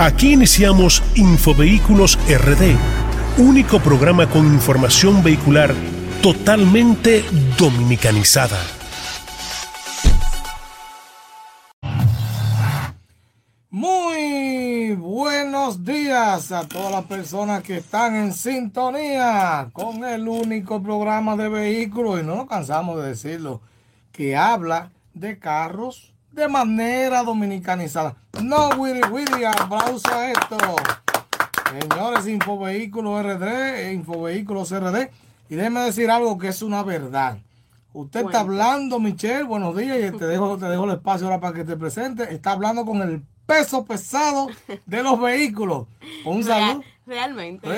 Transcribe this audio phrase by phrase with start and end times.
[0.00, 2.76] Aquí iniciamos Infovehículos RD,
[3.36, 5.74] único programa con información vehicular
[6.22, 7.24] totalmente
[7.58, 8.60] dominicanizada.
[13.70, 21.34] Muy buenos días a todas las personas que están en sintonía con el único programa
[21.34, 23.62] de vehículos, y no nos cansamos de decirlo,
[24.12, 28.14] que habla de carros de manera dominicanizada.
[28.42, 30.56] No, Willy Willy, aplauso a esto.
[31.80, 35.10] Señores, Infovehículos RD, Infovehículos RD.
[35.50, 37.38] Y déjeme decir algo que es una verdad.
[37.92, 41.54] Usted está hablando, Michelle, buenos días, y te dejo, te dejo el espacio ahora para
[41.54, 42.32] que te presente.
[42.32, 44.46] Está hablando con el peso pesado
[44.86, 45.88] de los vehículos.
[46.24, 46.84] Un saludo.
[47.04, 47.68] realmente.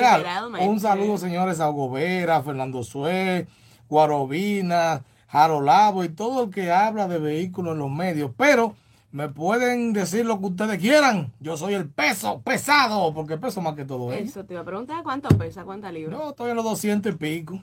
[0.69, 3.47] Un saludo, señores, a Gobera, Fernando Sue,
[3.89, 8.31] Guarobina, Jarolabo y todo el que habla de vehículos en los medios.
[8.37, 8.75] Pero
[9.13, 11.33] me pueden decir lo que ustedes quieran.
[11.41, 14.23] Yo soy el peso pesado, porque peso más que todo ¿eh?
[14.23, 14.45] eso.
[14.45, 16.19] te iba a preguntar cuánto pesa, cuánta libras.
[16.19, 17.61] No, estoy en los 200 y pico.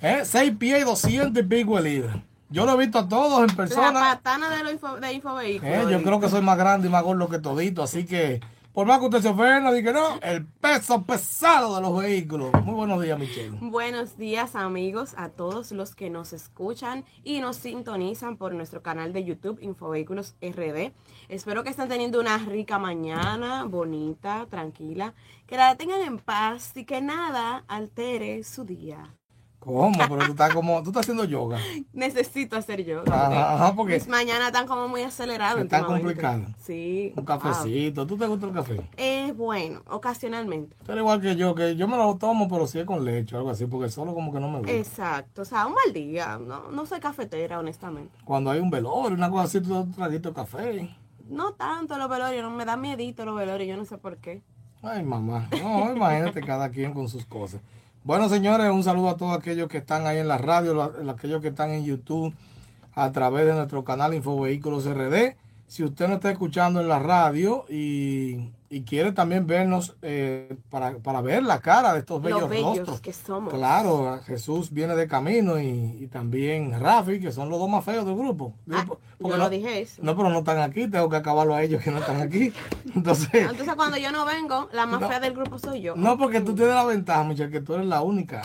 [0.00, 0.22] ¿Eh?
[0.24, 2.16] 6 pies y 200 y pico de libras.
[2.50, 3.92] Yo lo he visto a todos en persona.
[3.92, 5.74] La patana de, los info, de Infovehículos.
[5.74, 5.86] ¿Eh?
[5.90, 8.40] Yo creo que soy más grande y más gordo que todito, así que
[8.80, 12.50] por más que usted se ofenda, diga no, el peso pesado de los vehículos.
[12.64, 13.58] Muy buenos días, Michelle.
[13.60, 19.12] Buenos días, amigos, a todos los que nos escuchan y nos sintonizan por nuestro canal
[19.12, 20.94] de YouTube Infovehículos RD.
[21.28, 25.12] Espero que estén teniendo una rica mañana, bonita, tranquila,
[25.46, 29.19] que la tengan en paz y que nada altere su día.
[29.60, 29.92] ¿Cómo?
[29.98, 31.58] Pero tú estás como, tú estás haciendo yoga.
[31.92, 33.54] Necesito hacer yoga.
[33.54, 35.62] Ajá, porque mis mañanas están como muy aceleradas.
[35.62, 36.48] Están complicadas.
[36.62, 37.12] Sí.
[37.14, 38.06] Un cafecito.
[38.06, 38.80] ¿Tú te gusta el café?
[38.96, 40.74] Eh, bueno, ocasionalmente.
[40.84, 43.38] Eres igual que yo, que yo me lo tomo, pero sí es con leche o
[43.38, 44.72] algo así, porque solo como que no me gusta.
[44.72, 45.42] Exacto.
[45.42, 46.38] O sea, un mal día.
[46.38, 48.16] No, no soy cafetera, honestamente.
[48.24, 50.96] Cuando hay un velorio, una cosa así, tú un traguito de café.
[51.28, 54.42] No tanto los velorios, no me da miedito los velorios, yo no sé por qué.
[54.82, 55.48] Ay, mamá.
[55.62, 57.60] No, imagínate cada quien con sus cosas.
[58.02, 61.42] Bueno, señores, un saludo a todos aquellos que están ahí en la radio, a aquellos
[61.42, 62.34] que están en YouTube
[62.94, 65.36] a través de nuestro canal Infovehículos RD.
[65.70, 70.96] Si usted no está escuchando en la radio y y quiere también vernos eh, para,
[70.98, 73.00] para, ver la cara de estos bellos, rostros.
[73.00, 73.52] que somos.
[73.52, 78.14] Claro, Jesús viene de camino y, también Rafi, que son los dos más feos del
[78.14, 78.54] grupo.
[78.70, 78.86] Ah,
[79.18, 80.00] yo no, dije eso.
[80.04, 82.52] No, pero no están aquí, tengo que acabarlo a ellos que no están aquí.
[82.94, 85.96] Entonces, Entonces cuando yo no vengo, la más fea del grupo soy yo.
[85.96, 88.40] No, porque tú tienes la ventaja, muchacha, que tú eres la única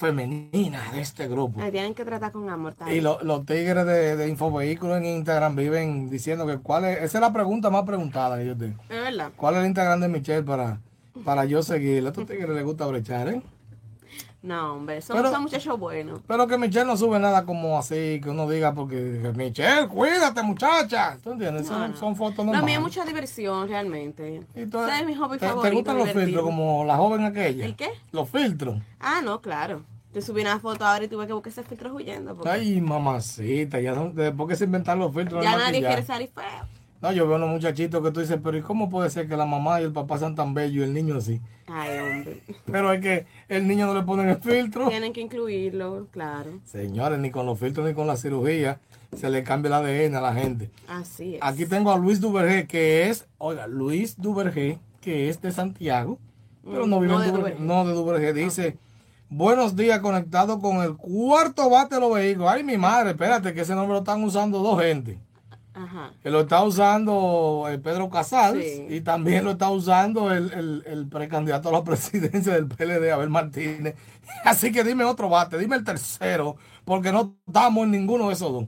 [0.00, 1.60] femenina de este grupo.
[1.70, 6.46] tienen que tratar con amor Y los tigres de, de Infovehículos en Instagram viven diciendo
[6.46, 8.82] que cuál es, esa es la pregunta más preguntada que yo tengo.
[8.88, 9.30] Es verdad.
[9.36, 10.80] ¿Cuál es el Instagram de Michelle para,
[11.22, 12.08] para yo seguirle?
[12.08, 13.42] A estos tigres les gusta brechar, ¿eh?
[14.42, 16.20] No, hombre, son, pero, muchachos buenos.
[16.26, 18.96] Pero que Michelle no sube nada como así, que uno diga, porque
[19.36, 21.18] Michelle, cuídate, muchacha.
[21.22, 21.66] ¿Tú entiendes?
[21.66, 22.52] son, fotos normales.
[22.52, 24.42] No, a mí es mucha diversión, realmente.
[24.54, 25.62] ¿Y es mi hobby favorito.
[25.62, 27.66] ¿Te gustan los filtros como la joven aquella?
[27.66, 27.90] ¿El qué?
[28.12, 28.80] Los filtros.
[28.98, 29.82] Ah, no, claro.
[30.12, 32.36] Te subí una foto ahora y tuve que buscar ese filtro huyendo.
[32.44, 35.44] Ay, mamacita, ya después que se inventaron los filtros.
[35.44, 36.79] Ya nadie quiere salir feo.
[37.02, 39.36] No, yo veo a unos muchachitos que tú dices, pero ¿y cómo puede ser que
[39.36, 41.40] la mamá y el papá sean tan bellos y el niño así?
[41.66, 42.42] Ay, hombre.
[42.66, 44.88] Pero es que el niño no le ponen el filtro.
[44.88, 46.50] Tienen que incluirlo, claro.
[46.64, 48.80] Señores, ni con los filtros ni con la cirugía
[49.16, 50.70] se le cambia el ADN a la gente.
[50.88, 51.40] Así es.
[51.42, 56.18] Aquí tengo a Luis Duvergé, que es, oiga, Luis Duvergé, que es de Santiago,
[56.62, 57.60] pero no vive en Duvergé.
[57.60, 58.34] No, de Duvergé.
[58.34, 58.76] Dice,
[59.30, 62.50] buenos días, conectado con el cuarto bate de los vehículos.
[62.52, 65.18] Ay, mi madre, espérate, que ese nombre lo están usando dos gente.
[66.22, 71.68] Que lo está usando el eh, Pedro Casals y también lo está usando el, precandidato
[71.68, 73.94] a la presidencia del PLD, Abel Martínez.
[74.44, 78.52] Así que dime otro bate, dime el tercero, porque no estamos en ninguno de esos
[78.52, 78.66] dos.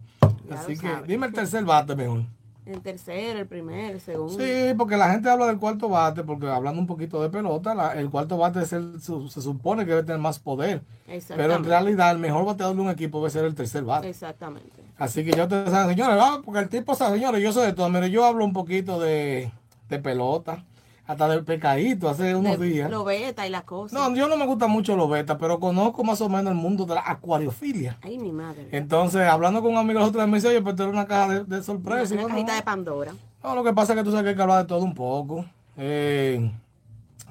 [0.50, 2.22] Así que dime el tercer bate mejor.
[2.64, 4.38] El tercero, el primero, el segundo.
[4.38, 8.08] Sí, porque la gente habla del cuarto bate, porque hablando un poquito de pelota, el
[8.08, 10.82] cuarto bate se supone que debe tener más poder.
[11.28, 14.08] Pero en realidad el mejor bateador de un equipo debe ser el tercer bate.
[14.08, 14.81] Exactamente.
[15.02, 17.88] Así que yo te digo, señores, porque el tipo, señores, yo sé de todo.
[17.88, 19.50] Mire, yo hablo un poquito de,
[19.88, 20.62] de pelota
[21.04, 22.88] hasta del pecadito hace unos días.
[22.88, 23.98] Lo beta y la cosa.
[23.98, 26.86] No, yo no me gusta mucho lo beta, pero conozco más o menos el mundo
[26.86, 27.98] de la acuariofilia.
[28.00, 28.68] Ay, mi madre.
[28.70, 32.14] Entonces, hablando con un amigo otra vez, me dice, oye, pues una caja de, sorpresa.
[32.14, 33.12] Una, cajita de Pandora.
[33.42, 34.94] No, lo que pasa es que tú sabes que hay que hablar de todo un
[34.94, 35.44] poco.
[35.78, 36.48] Eh,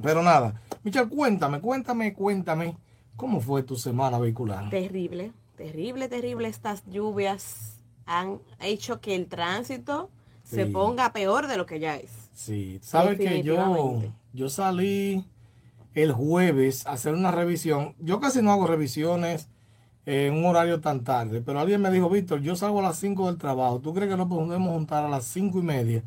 [0.04, 0.60] pero nada.
[0.84, 2.76] Michelle, cuéntame, cuéntame, cuéntame.
[3.16, 4.70] ¿Cómo fue tu semana vehicular?
[4.70, 6.48] Terrible, terrible, terrible.
[6.48, 10.10] Estas lluvias han hecho que el tránsito
[10.44, 12.12] se ponga peor de lo que ya es.
[12.34, 14.02] Sí, sabes que yo,
[14.34, 15.24] yo salí
[15.94, 17.96] el jueves a hacer una revisión.
[18.00, 19.48] Yo casi no hago revisiones
[20.06, 23.28] en un horario tan tarde, pero alguien me dijo, Víctor, yo salgo a las 5
[23.28, 23.80] del trabajo.
[23.80, 26.04] ¿Tú crees que no podemos juntar a las 5 y media?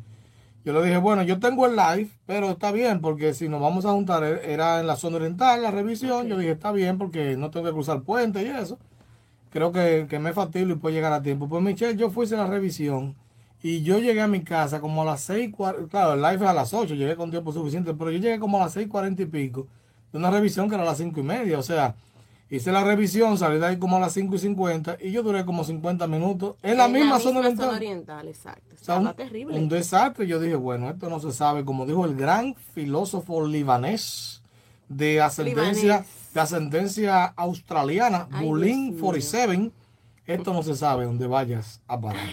[0.65, 3.85] Yo le dije, bueno, yo tengo el live, pero está bien, porque si nos vamos
[3.85, 6.27] a juntar, era en la zona oriental, la revisión.
[6.27, 8.77] Yo dije, está bien, porque no tengo que cruzar puente y eso.
[9.55, 11.47] Creo que, que me es factible y puedo llegar a tiempo.
[11.47, 13.15] Pues, Michelle, yo fui a la revisión
[13.63, 15.55] y yo llegué a mi casa como a las 6,
[15.89, 18.57] claro, el live es a las 8, llegué con tiempo suficiente, pero yo llegué como
[18.57, 19.65] a las 6, 40 y pico
[20.11, 21.57] de una revisión que era a las 5 y media.
[21.57, 21.95] O sea,
[22.49, 25.45] hice la revisión, salí de ahí como a las 5 y 50 y yo duré
[25.45, 27.69] como 50 minutos en la misma zona oriental.
[27.69, 28.75] oriental, exacto.
[28.75, 29.57] O sea, un, terrible.
[29.57, 30.27] un desastre.
[30.27, 31.63] Yo dije, bueno, esto no se sabe.
[31.63, 34.43] Como dijo el gran filósofo libanés
[34.89, 36.24] de ascendencia, Libanés.
[36.35, 39.03] De ascendencia australiana, Ay, Bulín Dios mío.
[39.05, 39.71] 47,
[40.25, 42.27] esto no se sabe dónde vayas a parar.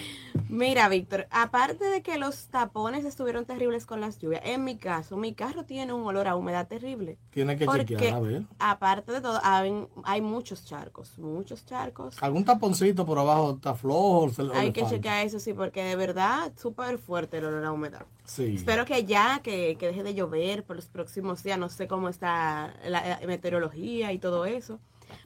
[0.48, 5.16] Mira, Víctor, aparte de que los tapones estuvieron terribles con las lluvias, en mi caso,
[5.16, 7.18] mi carro tiene un olor a humedad terrible.
[7.30, 8.42] Tienes que Porque, chequear, a ver.
[8.58, 12.22] aparte de todo, hay, hay muchos charcos, muchos charcos.
[12.22, 14.30] Algún taponcito por abajo está flojo.
[14.54, 18.06] Hay que chequear eso, sí, porque de verdad, súper fuerte el olor a humedad.
[18.24, 18.54] Sí.
[18.54, 22.08] Espero que ya, que, que deje de llover por los próximos días, no sé cómo
[22.08, 24.78] está la, meteorología y todo eso,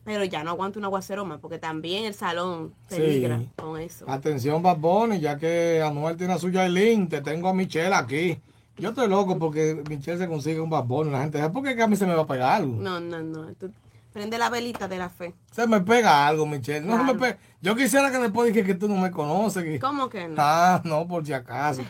[0.05, 3.49] pero ya no aguanto un aguacero más, porque también el salón peligra Sí.
[3.57, 4.05] con eso.
[4.09, 8.39] Atención, Bad Bunny, ya que Anuel tiene a su Yailin, te tengo a Michelle aquí.
[8.79, 11.11] Yo estoy loco porque Michelle se consigue un Bad Bunny.
[11.11, 12.77] La gente dice, ¿por qué que a mí se me va a pegar algo?
[12.81, 13.55] No, no, no.
[13.55, 13.71] tú
[14.13, 15.35] prende la velita de la fe.
[15.51, 16.81] Se me pega algo, Michelle.
[16.81, 17.19] No se me Claro.
[17.21, 17.39] pega.
[17.61, 19.63] Yo quisiera que después dije que tú no me conoces.
[19.65, 20.35] que- ¿Cómo que no?
[20.39, 21.83] Ah, no, por si acaso.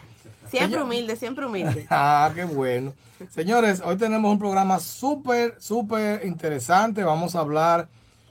[0.50, 1.86] Siempre humilde, siempre humilde.
[1.90, 2.92] Ah, qué bueno.
[3.30, 7.02] Señores, hoy tenemos un programa súper, súper interesante.
[7.02, 7.88] Vamos a hablar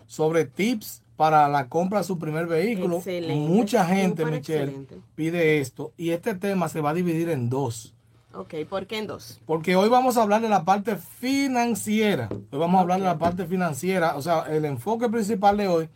[0.08, 2.98] sobre tips para la compra de su primer vehículo.
[2.98, 4.98] Excelente, Mucha gente, súper Michelle, excelente.
[5.16, 5.92] pide esto.
[5.98, 7.94] Y este tema se va a dividir en dos.
[8.34, 9.40] Ok, ¿por qué en dos?
[9.46, 12.28] Porque hoy vamos a hablar de la parte financiera.
[12.30, 14.16] Hoy vamos a hablar de la parte financiera.
[14.18, 15.90] O sea, el enfoque principal de hoy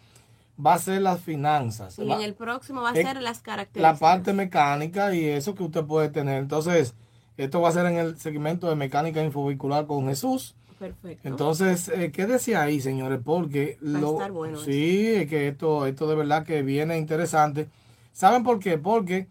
[0.63, 1.97] va a ser las finanzas.
[1.99, 3.99] Y Va- en el próximo va a Eh, ser las la características.
[3.99, 6.39] parte mecánica y eso que usted puede tener.
[6.41, 6.95] Entonces,
[7.37, 10.55] esto va a ser en el segmento de mecánica infovehicular con Jesús.
[10.77, 11.27] Perfecto.
[11.27, 15.85] Entonces, eh, quédese ahí, señores, porque Va a lo, estar bueno sí, es que esto,
[15.85, 17.67] esto de verdad que viene interesante.
[18.13, 18.77] ¿Saben por qué?
[18.77, 19.27] Porque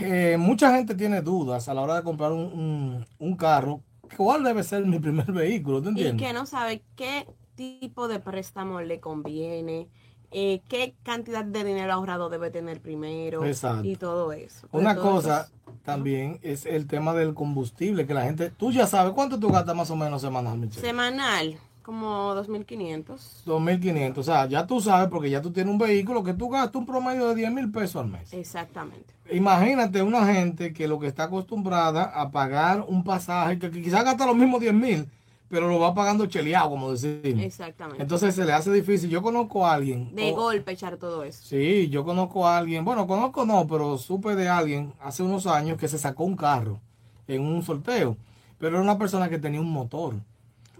[0.00, 3.80] eh, mucha gente tiene dudas a la hora de comprar un, un- un carro.
[4.16, 5.80] ¿Cuál debe ser mi primer vehículo?
[5.80, 6.26] ¿Tú y entiendes?
[6.28, 7.26] que no sabe qué
[7.56, 9.88] tipo de préstamo le conviene,
[10.30, 13.86] eh, qué cantidad de dinero ahorrado debe tener primero Exacto.
[13.86, 14.66] y todo eso.
[14.72, 15.52] Una Todo cosa eso-
[15.84, 19.76] también es el tema del combustible, que la gente, tú ya sabes cuánto tú gastas
[19.76, 20.80] más o menos semanal, Michelle.
[20.86, 23.42] semanal, como 2.500.
[23.44, 26.76] 2.500, o sea, ya tú sabes porque ya tú tienes un vehículo que tú gastas
[26.76, 28.32] un promedio de 10 mil pesos al mes.
[28.32, 29.12] Exactamente.
[29.30, 34.04] Imagínate una gente que lo que está acostumbrada a pagar un pasaje que, que quizás
[34.04, 35.08] gasta los mismos 10 mil,
[35.48, 37.42] pero lo va pagando cheleado, como decimos.
[37.44, 38.02] Exactamente.
[38.02, 39.08] Entonces se le hace difícil.
[39.10, 40.14] Yo conozco a alguien.
[40.14, 41.44] de o- golpe echar todo eso.
[41.44, 45.78] Sí, yo conozco a alguien, bueno, conozco no, pero supe de alguien hace unos años
[45.78, 46.80] que se sacó un carro
[47.28, 48.16] en un sorteo,
[48.58, 50.14] pero era una persona que tenía un motor.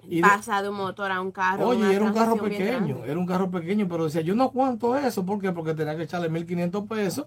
[0.07, 1.69] Y Pasa de un motor a un carro.
[1.69, 5.25] oye, era un carro pequeño, era un carro pequeño, pero decía, yo no aguanto eso,
[5.25, 5.51] ¿por qué?
[5.53, 7.27] Porque tenía que echarle 1.500 pesos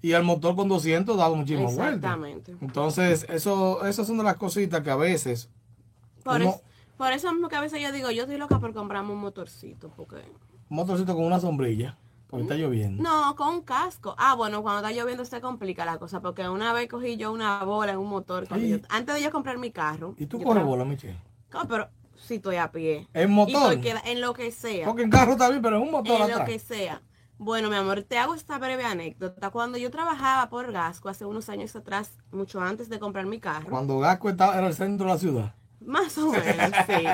[0.00, 1.84] y al motor con 200 daba muchísimo vuelta.
[1.94, 2.56] Exactamente.
[2.62, 5.50] Entonces, eso, esas son de las cositas que a veces,
[6.22, 6.62] Por, Uno- es-
[7.04, 9.90] por eso mismo que a veces yo digo, yo estoy loca por comprarme un motorcito,
[9.96, 10.16] porque...
[10.16, 11.98] un motorcito con una sombrilla,
[12.28, 13.02] porque está lloviendo.
[13.02, 14.14] No, con un casco.
[14.18, 17.62] Ah, bueno, cuando está lloviendo se complica la cosa, porque una vez cogí yo una
[17.64, 18.48] bola en un motor.
[18.58, 20.14] yo- antes de yo comprar mi carro.
[20.16, 21.18] ¿Y tú traba- bola, Michelle?
[21.52, 23.06] No, pero si estoy a pie.
[23.12, 23.74] En Y motor.
[23.74, 24.86] estoy en lo que sea.
[24.86, 27.02] Porque en carro está bien, pero en un motor En lo que sea.
[27.36, 29.50] Bueno, mi amor, te hago esta breve anécdota.
[29.50, 33.68] Cuando yo trabajaba por Gasco hace unos años atrás, mucho antes de comprar mi carro,
[33.68, 35.54] Cuando Gasco estaba, era el centro de la ciudad.
[35.84, 37.06] Más o menos, sí.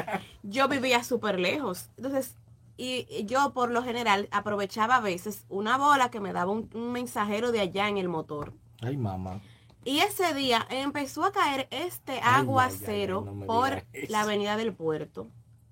[0.42, 1.90] Yo vivía súper lejos.
[1.96, 2.36] Entonces,
[2.76, 6.92] y yo por lo general aprovechaba a veces una bola que me daba un, un
[6.92, 8.54] mensajero de allá en el motor.
[8.80, 9.40] Ay, mamá.
[9.84, 15.28] Y ese día empezó a caer este aguacero no por la avenida del puerto.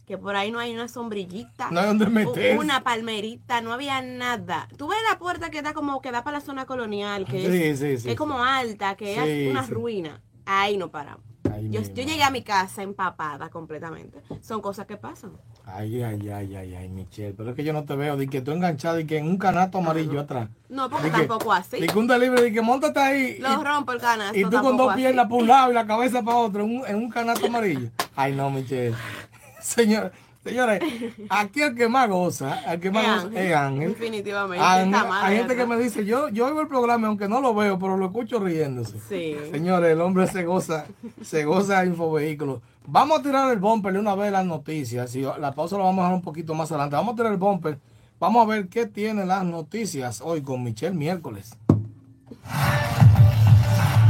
[0.07, 1.71] Que por ahí no hay una sombrillita.
[1.71, 2.59] No hay donde meterse.
[2.59, 4.67] Una palmerita, no había nada.
[4.79, 7.63] Tú ves la puerta que da como que da para la zona colonial, que Sí,
[7.65, 10.23] es, sí, sí, que es como alta, que es una ruina.
[10.47, 11.28] Ahí no paramos.
[11.71, 14.21] Yo, yo llegué a mi casa empapada completamente.
[14.43, 15.33] Son cosas que pasan.
[15.65, 17.35] Ay, ay, ay, ay, ay, Michelle.
[17.37, 18.17] Pero es que yo no te veo.
[18.17, 20.49] Di que tú enganchada y que en un canasto amarillo atrás.
[20.69, 21.81] No, porque que- tampoco así.
[21.81, 23.39] Di que un delivery, di que montate ahí.
[23.39, 24.37] Lo rompo el canasto.
[24.37, 26.79] y, y tú con dos piernas para un lado y la cabeza para otro en
[26.81, 27.91] un, en un canasto amarillo.
[28.17, 28.95] Ay, no, Michelle.
[29.61, 30.13] Señor,
[30.49, 30.83] señores,
[31.29, 33.89] aquí el que más goza, el que más Es goza Ángel, es Ángel.
[33.91, 37.29] definitivamente, Ángel, está mal, hay gente que me dice, yo, yo oigo el programa aunque
[37.29, 38.99] no lo veo, pero lo escucho riéndose.
[39.09, 39.37] Sí.
[39.51, 40.87] Señores, el hombre se goza,
[41.23, 42.61] se goza infovehículos.
[42.87, 45.11] Vamos a tirar el bumper de una vez las noticias.
[45.11, 46.97] Si la pausa la vamos a dejar un poquito más adelante.
[46.97, 47.79] Vamos a tirar el bumper.
[48.19, 51.55] Vamos a ver qué tienen las noticias hoy con Michelle miércoles.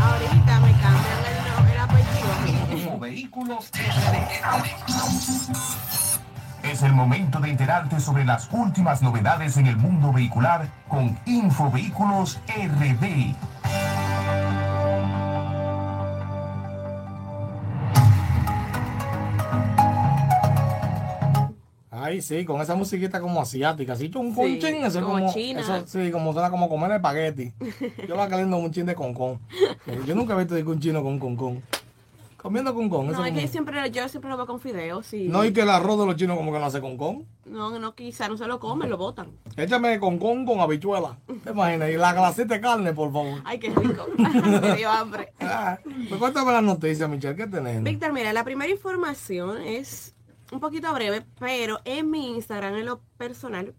[0.00, 0.60] Ahorita
[2.70, 3.70] Infovehículos
[6.70, 12.38] Es el momento de enterarte sobre las últimas novedades en el mundo vehicular con Infovehículos
[12.46, 13.34] RD.
[21.90, 25.60] Ay, sí, con esa musiquita como asiática, así un sí, eso como, como China.
[25.60, 27.54] Eso, sí, como suena como comer espagueti.
[28.06, 29.40] Yo la caliento un chin de concón.
[30.06, 31.62] Yo nunca he visto un chino con concón.
[32.40, 33.10] Comiendo concón.
[33.10, 35.04] No, es que siempre, yo siempre lo veo con fideos.
[35.06, 35.26] Sí.
[35.28, 37.26] No, y que el arroz de los chinos como que no hace concón.
[37.44, 39.32] No, no, quizá no se lo comen, lo botan.
[39.56, 41.18] Échame concón con habichuela.
[41.42, 41.90] ¿Te imaginas?
[41.90, 43.40] Y la glacita de carne, por favor.
[43.44, 44.06] Ay, qué rico.
[44.16, 45.32] Me dio hambre.
[45.40, 45.78] Ah,
[46.08, 47.82] pues cuéntame las noticias, Michelle, ¿qué tenemos?
[47.82, 50.14] Víctor, mira, la primera información es
[50.52, 53.74] un poquito breve, pero en mi Instagram, en lo personal,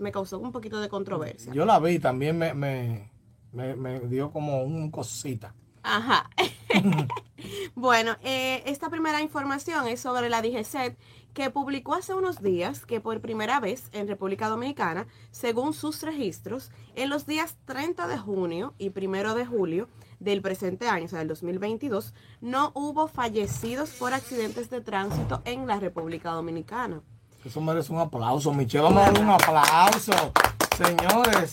[0.00, 1.52] me causó un poquito de controversia.
[1.52, 3.08] Yo la vi, también me, me,
[3.52, 5.54] me, dio como un cosita.
[5.82, 6.28] Ajá.
[7.74, 10.96] bueno, eh, esta primera información es sobre la DGCET
[11.34, 16.70] que publicó hace unos días que por primera vez en República Dominicana, según sus registros,
[16.96, 21.20] en los días 30 de junio y 1 de julio, del presente año, o sea,
[21.20, 27.00] del 2022, no hubo fallecidos por accidentes de tránsito en la República Dominicana.
[27.44, 28.84] Eso merece un aplauso, Michelle.
[28.84, 30.12] Vamos a dar un aplauso.
[30.76, 31.50] Señores,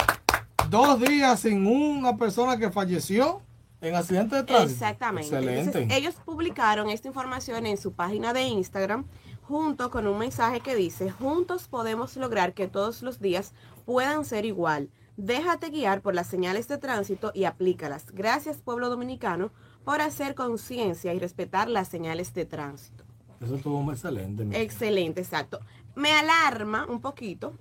[0.69, 3.41] dos días sin una persona que falleció
[3.87, 4.73] en accidente de tránsito.
[4.73, 5.35] Exactamente.
[5.35, 5.95] Excelente.
[5.95, 9.05] ellos publicaron esta información en su página de Instagram
[9.43, 13.53] junto con un mensaje que dice, juntos podemos lograr que todos los días
[13.85, 14.89] puedan ser igual.
[15.15, 18.11] Déjate guiar por las señales de tránsito y aplícalas.
[18.11, 19.51] Gracias pueblo dominicano
[19.83, 23.03] por hacer conciencia y respetar las señales de tránsito.
[23.41, 24.45] Eso estuvo excelente.
[24.61, 25.59] Excelente, exacto.
[25.95, 27.53] Me alarma un poquito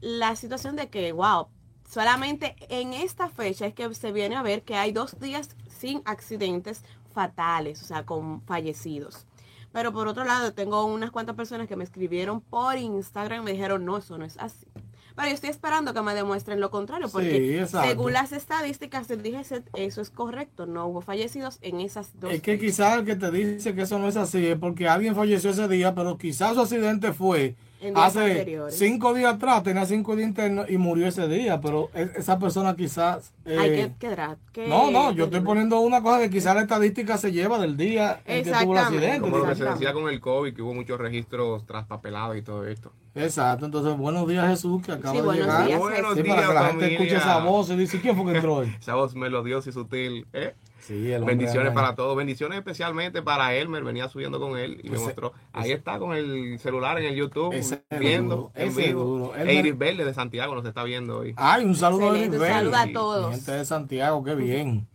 [0.00, 1.48] la situación de que, wow,
[1.88, 6.00] solamente en esta fecha es que se viene a ver que hay dos días sin
[6.06, 9.26] accidentes fatales, o sea, con fallecidos.
[9.70, 13.52] Pero por otro lado, tengo unas cuantas personas que me escribieron por Instagram y me
[13.52, 14.66] dijeron, no, eso no es así.
[15.14, 19.62] Pero yo estoy esperando que me demuestren lo contrario, porque según las estadísticas del DGC,
[19.74, 22.32] eso es correcto, no hubo fallecidos en esas dos.
[22.32, 25.14] Es que quizás el que te dice que eso no es así es porque alguien
[25.14, 27.56] falleció ese día, pero quizás su accidente fue
[27.94, 32.38] hace cinco días atrás, tenía cinco días internos y murió ese día, pero e, esa
[32.38, 33.32] persona quizás...
[33.44, 33.92] Eh,
[34.68, 38.20] no, no, yo estoy poniendo una cosa que quizás la estadística se lleva del día
[38.24, 39.20] en que tuvo el accidente.
[39.20, 42.66] Como lo que se decía con el COVID, que hubo muchos registros traspapelados y todo
[42.66, 42.92] esto.
[43.14, 45.66] Exacto, entonces buenos días Jesús, que acaba de llegar.
[45.66, 48.36] Días, buenos días, para que la gente escuche esa voz y dice, ¿quién fue que
[48.36, 48.76] entró hoy?
[48.78, 50.54] esa voz melodiosa y sutil, ¿eh?
[50.88, 55.72] Bendiciones para todos, bendiciones especialmente para Elmer, venía subiendo con él y me mostró, ahí
[55.72, 57.54] está con el celular en el YouTube,
[57.98, 59.32] viendo en vivo.
[59.36, 61.34] Iris Verde de Santiago nos está viendo hoy.
[61.36, 62.48] Ay, un saludo a Iris Verde.
[62.48, 63.34] saludo a todos.
[63.34, 64.86] Gente de Santiago, qué bien.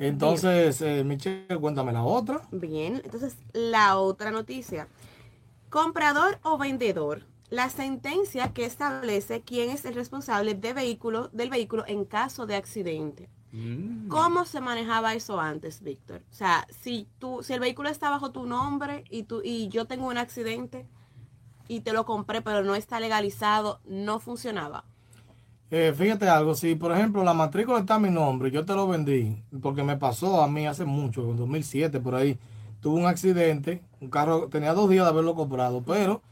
[0.00, 2.40] Entonces, eh, Michelle, cuéntame la otra.
[2.50, 4.88] Bien, entonces la otra noticia.
[5.68, 7.26] Comprador o vendedor.
[7.50, 12.54] La sentencia que establece quién es el responsable de vehículo, del vehículo en caso de
[12.54, 13.28] accidente.
[13.52, 14.08] Mm.
[14.08, 16.22] ¿Cómo se manejaba eso antes, Víctor?
[16.30, 19.86] O sea, si tú, si el vehículo está bajo tu nombre y tú y yo
[19.86, 20.86] tengo un accidente
[21.68, 24.84] y te lo compré, pero no está legalizado, no funcionaba.
[25.70, 28.88] Eh, fíjate algo, si por ejemplo la matrícula está a mi nombre, yo te lo
[28.88, 32.36] vendí, porque me pasó a mí hace mucho, en 2007 por ahí,
[32.80, 36.22] tuve un accidente, un carro, tenía dos días de haberlo comprado, pero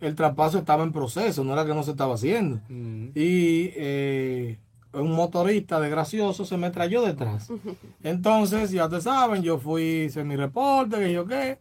[0.00, 2.60] el traspaso estaba en proceso, no era que no se estaba haciendo.
[2.68, 3.10] Mm.
[3.14, 4.58] Y eh,
[4.92, 7.50] un motorista de gracioso se me trayó detrás.
[8.02, 11.58] Entonces, ya te saben, yo fui, hice mi reporte, que yo qué,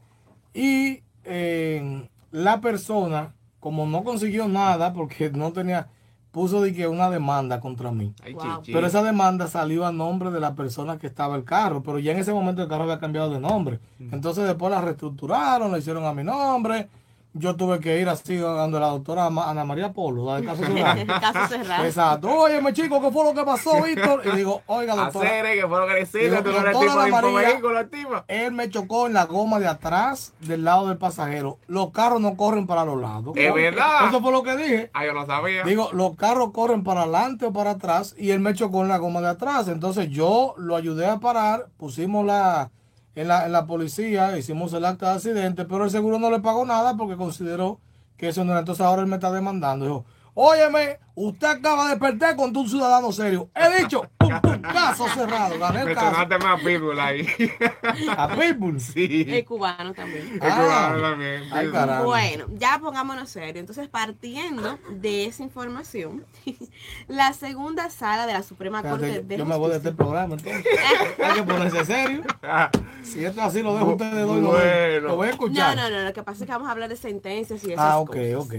[0.53, 5.87] y eh, la persona, como no consiguió nada, porque no tenía,
[6.31, 8.13] puso de que una demanda contra mí.
[8.65, 12.11] Pero esa demanda salió a nombre de la persona que estaba el carro, pero ya
[12.11, 13.79] en ese momento el carro había cambiado de nombre.
[13.99, 16.87] Entonces después la reestructuraron, la hicieron a mi nombre
[17.39, 21.05] yo tuve que ir así dando la doctora Ana María Polo, la del caso cerrado.
[21.21, 21.85] caso cerrado.
[21.85, 22.29] Exacto.
[22.29, 24.21] Óyeme, chico, ¿qué fue lo que pasó, Víctor?
[24.25, 25.29] Y digo, oiga, doctora.
[25.29, 28.25] Hacer, que fue lo que le tú no eres tipo de vehículo, activa.
[28.27, 31.59] Él me chocó en la goma de atrás del lado del pasajero.
[31.67, 33.35] Los carros no corren para los lados.
[33.35, 34.07] Es verdad.
[34.07, 34.91] Eso fue lo que dije.
[34.93, 35.63] Ah, yo no sabía.
[35.63, 38.97] Digo, los carros corren para adelante o para atrás y él me chocó en la
[38.97, 39.67] goma de atrás.
[39.67, 42.71] Entonces yo lo ayudé a parar, pusimos la
[43.17, 46.39] en la, en la policía, hicimos el acta de accidente, pero el seguro no le
[46.39, 47.79] pagó nada porque consideró
[48.15, 48.59] que eso no era.
[48.59, 49.85] Entonces ahora él me está demandando.
[49.85, 50.05] Dijo,
[50.35, 53.49] óyeme, usted acaba de perder con un ciudadano serio.
[53.55, 54.03] He dicho,
[54.61, 55.57] caso cerrado.
[55.59, 56.05] Gané el caso.
[56.07, 57.27] Mencionaste más Pitbull ahí.
[58.15, 58.79] ¿A Pitbull?
[58.79, 59.25] Sí.
[59.27, 60.27] El cubano también.
[60.33, 61.43] El cubano también.
[61.51, 61.67] Ay.
[62.03, 63.57] Bueno, ya pongámonos serios.
[63.57, 66.25] Entonces, partiendo de esa información,
[67.07, 70.65] la segunda sala de la Suprema Corte de yo me voy de este programa entonces.
[71.23, 72.23] Hay que ponerse serio.
[73.03, 75.07] Si esto así lo dejo a ustedes dos, lo, Bueno.
[75.07, 75.75] lo voy a No, escuchar.
[75.77, 77.99] no, no, lo que pasa es que vamos a hablar de sentencias y esas ah,
[77.99, 78.35] ok, cosas.
[78.35, 78.53] ok.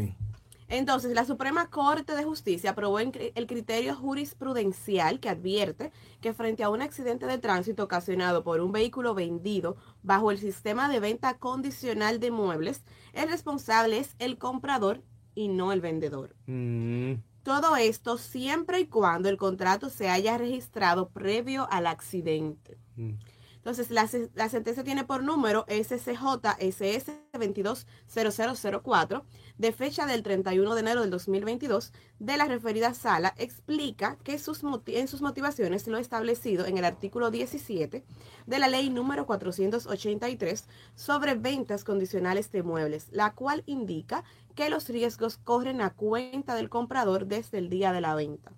[0.69, 6.69] Entonces, la Suprema Corte de Justicia aprobó el criterio jurisprudencial que advierte que frente a
[6.69, 12.21] un accidente de tránsito ocasionado por un vehículo vendido bajo el sistema de venta condicional
[12.21, 12.85] de muebles,
[13.15, 15.03] el responsable es el comprador
[15.35, 16.37] y no el vendedor.
[16.47, 22.77] Mm, Todo esto siempre y cuando el contrato se haya registrado previo al accidente.
[22.97, 23.13] mm.
[23.69, 29.27] Entonces, la, la sentencia tiene por número SCJ-SS 220004,
[29.59, 34.63] de fecha del 31 de enero del 2022, de la referida sala, explica que sus
[34.87, 38.07] en sus motivaciones lo establecido en el artículo 17
[38.47, 44.89] de la ley número 483 sobre ventas condicionales de muebles, la cual indica que los
[44.89, 48.51] riesgos corren a cuenta del comprador desde el día de la venta.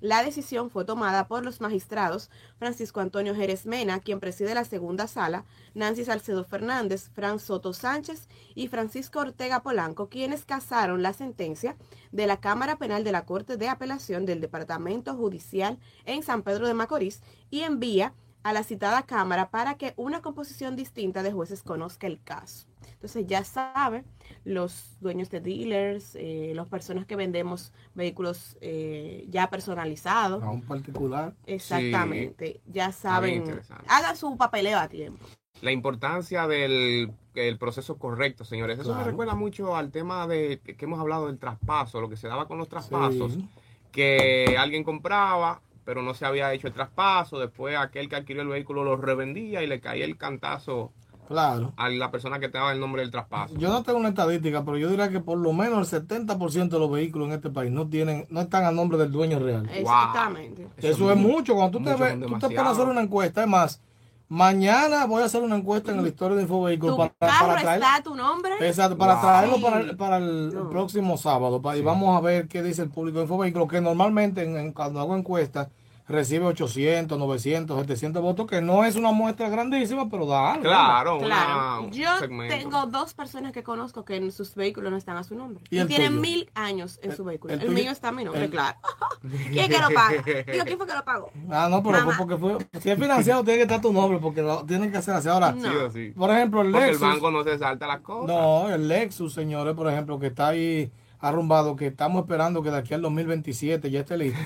[0.00, 5.06] La decisión fue tomada por los magistrados Francisco Antonio Jerez Mena, quien preside la segunda
[5.06, 11.76] sala, Nancy Salcedo Fernández, Fran Soto Sánchez y Francisco Ortega Polanco, quienes casaron la sentencia
[12.12, 16.66] de la Cámara Penal de la Corte de Apelación del Departamento Judicial en San Pedro
[16.66, 18.12] de Macorís y envía
[18.42, 22.66] a la citada Cámara para que una composición distinta de jueces conozca el caso.
[22.96, 24.04] Entonces ya saben,
[24.44, 30.62] los dueños de dealers, eh, las personas que vendemos vehículos eh, ya personalizados, A un
[30.62, 31.34] particular.
[31.46, 35.24] exactamente, ya saben, hagan su papeleo a tiempo.
[35.60, 38.78] La importancia del el proceso correcto, señores.
[38.78, 42.28] Eso me recuerda mucho al tema de que hemos hablado del traspaso, lo que se
[42.28, 43.34] daba con los traspasos.
[43.34, 43.48] Sí.
[43.92, 48.48] que alguien compraba, pero no se había hecho el traspaso, después aquel que adquirió el
[48.48, 50.92] vehículo lo revendía y le caía el cantazo
[51.28, 51.72] Claro.
[51.76, 53.54] a la persona que estaba el nombre del traspaso.
[53.56, 56.78] Yo no tengo una estadística, pero yo diría que por lo menos el 70% de
[56.78, 59.68] los vehículos en este país no tienen, no están a nombre del dueño real.
[59.72, 60.68] Exactamente.
[60.78, 61.54] Eso, es mucho.
[61.54, 63.80] Cuando tú te, ves, tú te pones a hacer una encuesta, es más,
[64.28, 67.60] mañana voy a hacer una encuesta en la historia de Infovehículos Tu para, carro para
[67.62, 68.52] traer, está tu nombre.
[68.60, 69.22] exacto, para Wow.
[69.22, 70.68] traerlo para el, para el No.
[70.68, 71.62] próximo sábado.
[71.62, 74.72] pa- Y vamos a ver qué dice el público de Infovehículos, que normalmente en- en-
[74.72, 75.68] cuando hago encuestas
[76.08, 80.62] recibe 800, 900, 700 votos, que no es una muestra grandísima, pero da algo.
[80.62, 82.54] Claro, Claro, una- yo segmento.
[82.54, 85.64] tengo dos personas que conozco que en sus vehículos no están a su nombre.
[85.68, 86.20] ¿Y Y, el tienen tuyo?
[86.20, 87.54] mil años en su vehículo.
[87.54, 88.78] el El, mío está a mi nombre, El- claro.
[89.52, 90.22] ¿Quién que lo paga?
[90.22, 91.30] Digo, ¿quién fue que lo pagó?
[91.50, 92.12] Ah, no, pero Mamá.
[92.14, 94.98] fue porque fue, si es financiado tiene que estar tu nombre, porque lo tienen que
[94.98, 95.28] hacer así.
[95.28, 95.90] Ahora, No.
[95.90, 96.12] Sí sí.
[96.16, 97.08] por ejemplo, el Porque el Lexus.
[97.08, 98.28] banco no se salta las cosas.
[98.28, 100.90] No, el Lexus, señores, por ejemplo, que está ahí
[101.28, 104.38] arrumbado, que estamos esperando que de aquí al 2027 ya esté listo.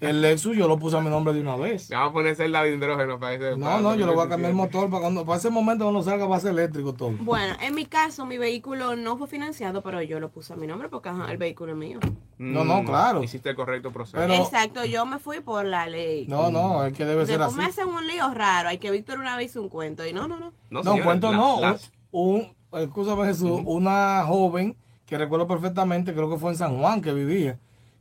[0.00, 1.88] El Lexus yo lo puse a mi nombre de una vez.
[1.90, 3.56] Vamos a poner celda de hidrógeno para ese.
[3.56, 6.02] No, no, yo le voy a cambiar el motor para cuando para ese momento cuando
[6.02, 7.12] salga va a ser eléctrico todo.
[7.20, 10.66] Bueno, en mi caso, mi vehículo no fue financiado, pero yo lo puse a mi
[10.66, 11.98] nombre porque ajá, el vehículo es mío.
[12.38, 13.20] No, no, claro.
[13.20, 14.16] Mm, Hiciste el correcto proceso.
[14.18, 16.26] Pero- Exacto, yo me fui por la ley.
[16.28, 17.58] No, no, es que debe ser Después así.
[17.58, 18.68] me hacen un lío raro.
[18.68, 20.04] Hay que Víctor una vez hizo un cuento.
[20.06, 20.52] Y no, no, no.
[20.70, 21.60] No, señores, cuento la- no.
[21.60, 24.76] las- Un, escúchame Jesús, una joven
[25.12, 27.58] que recuerdo perfectamente, creo que fue en San Juan que vivía,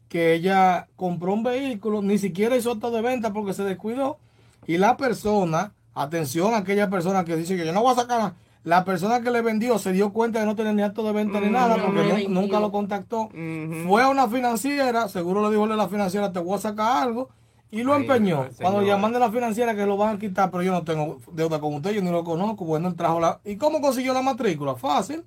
[0.07, 4.17] que ella compró un vehículo, ni siquiera hizo acto de venta porque se descuidó.
[4.65, 8.17] Y la persona, atención a aquella persona que dice que yo no voy a sacar
[8.17, 11.11] nada, la persona que le vendió se dio cuenta de no tener ni acto de
[11.11, 13.23] venta ni Mm, nada porque nunca lo contactó.
[13.23, 13.89] Ujú.
[13.89, 17.27] Fue a una financiera, seguro le dijo a la financiera, te voy a sacar algo,
[17.71, 18.45] y lo Ay, empeñó.
[18.61, 21.59] Cuando llaman de la financiera que lo van a quitar, pero yo no tengo deuda
[21.59, 23.41] con usted, yo ni lo conozco, bueno, él trajo la...
[23.43, 24.75] ¿Y cómo consiguió la matrícula?
[24.75, 25.25] Fácil,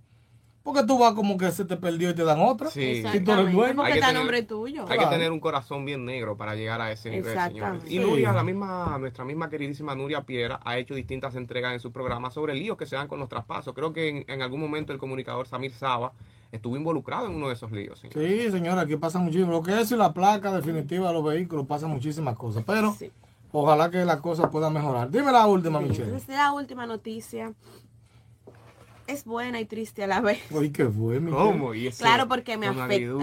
[0.64, 2.70] porque tú vas como que se te perdió y te dan otra.
[2.70, 3.03] Sí.
[3.24, 3.77] tú eres dueño.
[3.77, 4.87] Porque Hay que está nombre tuyo.
[4.88, 7.85] Hay que tener un corazón bien negro para llegar a ese nivel, señores.
[7.85, 7.98] Y Sí.
[8.00, 12.31] Nuria, la misma, nuestra misma queridísima Nuria Piera, ha hecho distintas entregas en su programa
[12.31, 13.74] sobre líos que se dan con los traspasos.
[13.74, 16.12] Creo que en, en algún momento el comunicador Samir Saba
[16.50, 18.00] estuvo involucrado en uno de esos líos.
[18.00, 19.53] Sí, señora, aquí pasa muchísimo.
[19.53, 22.64] Lo que es y la placa definitiva de los vehículos, pasa muchísimas cosas.
[22.66, 23.11] Pero Sí.
[23.53, 25.11] ojalá que las cosas puedan mejorar.
[25.11, 26.05] Dime la última, Michelle.
[26.05, 27.53] Entonces, la última noticia
[29.06, 30.40] es buena y triste a la vez.
[30.52, 31.30] Oye, ¿qué Michelle?
[31.30, 31.74] ¿Cómo?
[31.74, 33.14] Y Claro, porque me afecta.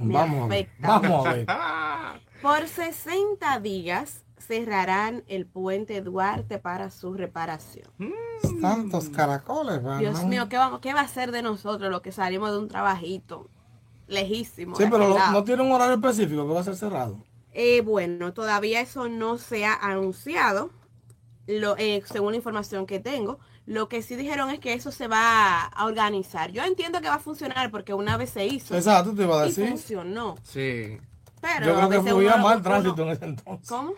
[0.00, 0.68] Me Vamos a ver.
[0.68, 0.88] afecta.
[0.88, 1.46] Vamos a ver.
[2.42, 7.88] Por 60 días cerrarán el puente Duarte para su reparación.
[8.60, 9.98] Tantos caracoles, ¿verdad?
[9.98, 12.68] Dios mío, ¿qué, vamos, ¿qué va a ser de nosotros los que salimos de un
[12.68, 13.48] trabajito
[14.06, 14.76] lejísimo?
[14.76, 15.32] Sí, pero lo- lado?
[15.32, 17.18] no tiene un horario específico que va a ser cerrado.
[17.52, 20.70] Eh, bueno, todavía eso no se ha anunciado,
[21.48, 23.40] lo, eh, según la información que tengo.
[23.66, 26.52] Lo que sí dijeron es que eso se va a organizar.
[26.52, 29.44] Yo entiendo que va a funcionar porque una vez se hizo Exacto, te iba a
[29.44, 29.68] y decir.
[29.68, 30.36] funcionó.
[30.42, 30.98] Sí.
[31.40, 33.68] Pero Yo creo que fluía mal uno- tránsito en ese entonces.
[33.68, 33.92] ¿Cómo?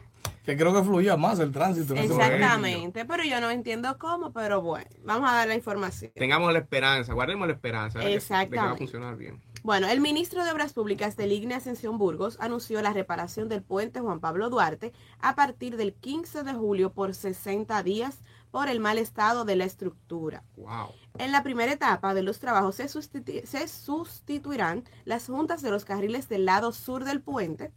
[0.45, 1.95] que creo que fluía más el tránsito.
[1.95, 6.11] Exactamente, pero yo no entiendo cómo, pero bueno, vamos a dar la información.
[6.17, 8.57] Tengamos la esperanza, guardemos la esperanza Exactamente.
[8.57, 9.41] de que va a funcionar bien.
[9.63, 14.01] Bueno, el ministro de Obras Públicas de Ligne Ascensión Burgos anunció la reparación del puente
[14.01, 18.21] Juan Pablo Duarte a partir del 15 de julio por 60 días
[18.51, 20.43] por el mal estado de la estructura.
[20.57, 20.95] Wow.
[21.19, 26.31] En la primera etapa de los trabajos se, se sustituirán las juntas de los carriles
[26.31, 27.71] del lado sur del puente,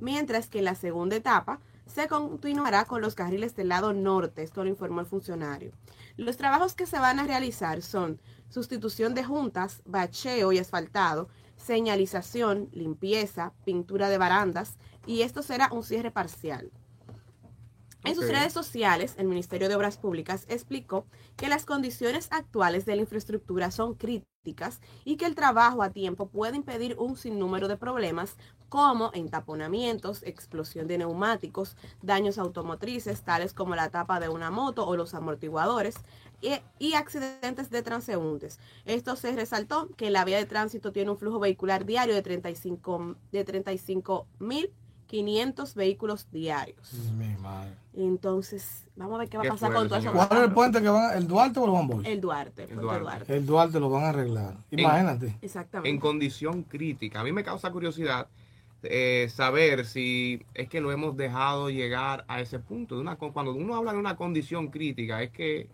[0.00, 4.64] mientras que en la segunda etapa se continuará con los carriles del lado norte, esto
[4.64, 5.72] lo informó el funcionario.
[6.16, 12.68] Los trabajos que se van a realizar son sustitución de juntas, bacheo y asfaltado, señalización,
[12.72, 16.70] limpieza, pintura de barandas y esto será un cierre parcial.
[18.06, 21.06] En sus redes sociales, el Ministerio de Obras Públicas explicó
[21.36, 26.28] que las condiciones actuales de la infraestructura son críticas y que el trabajo a tiempo
[26.28, 28.36] puede impedir un sinnúmero de problemas
[28.68, 34.96] como entaponamientos, explosión de neumáticos, daños automotrices tales como la tapa de una moto o
[34.96, 35.96] los amortiguadores,
[36.40, 38.58] y, accidentes de transeúntes.
[38.84, 43.16] Esto se resaltó que la vía de tránsito tiene un flujo vehicular diario de 35
[43.32, 44.70] de 35 mil
[45.06, 46.92] 500 vehículos diarios.
[47.94, 50.12] Entonces, vamos a ver qué va a pasar con todo eso.
[50.12, 51.16] ¿Cuál es el puente que van?
[51.16, 53.36] ¿El Duarte o el Juan El Duarte, el Duarte.
[53.36, 54.56] El Duarte lo van a arreglar.
[54.70, 55.36] Imagínate.
[55.40, 55.88] exactamente.
[55.88, 57.20] En condición crítica.
[57.20, 58.26] A mí me causa curiosidad
[58.82, 62.96] eh, saber si es que lo hemos dejado llegar a ese punto.
[62.96, 65.68] De una, cuando uno habla de una condición crítica, es que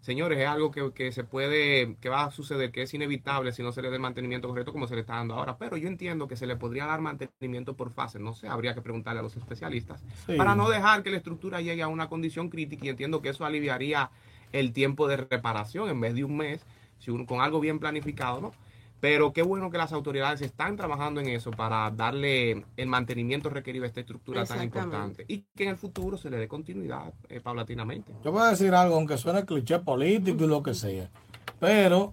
[0.00, 3.72] señores, es algo que, se puede, que va a suceder, que es inevitable si no
[3.72, 5.58] se le da el mantenimiento correcto como se le está dando ahora.
[5.58, 8.82] Pero yo entiendo que se le podría dar mantenimiento por fase, no sé, habría que
[8.82, 10.02] preguntarle a los especialistas,
[10.36, 13.44] para no dejar que la estructura llegue a una condición crítica y entiendo que eso
[13.44, 14.10] aliviaría
[14.52, 16.64] el tiempo de reparación en vez de un mes,
[16.98, 18.52] si uno, con algo bien planificado, ¿no?
[19.00, 23.84] Pero qué bueno que las autoridades están trabajando en eso para darle el mantenimiento requerido
[23.84, 27.40] a esta estructura tan importante y que en el futuro se le dé continuidad eh,
[27.40, 28.12] paulatinamente.
[28.22, 31.10] Yo voy a decir algo, aunque suene cliché político y lo que sea,
[31.58, 32.12] pero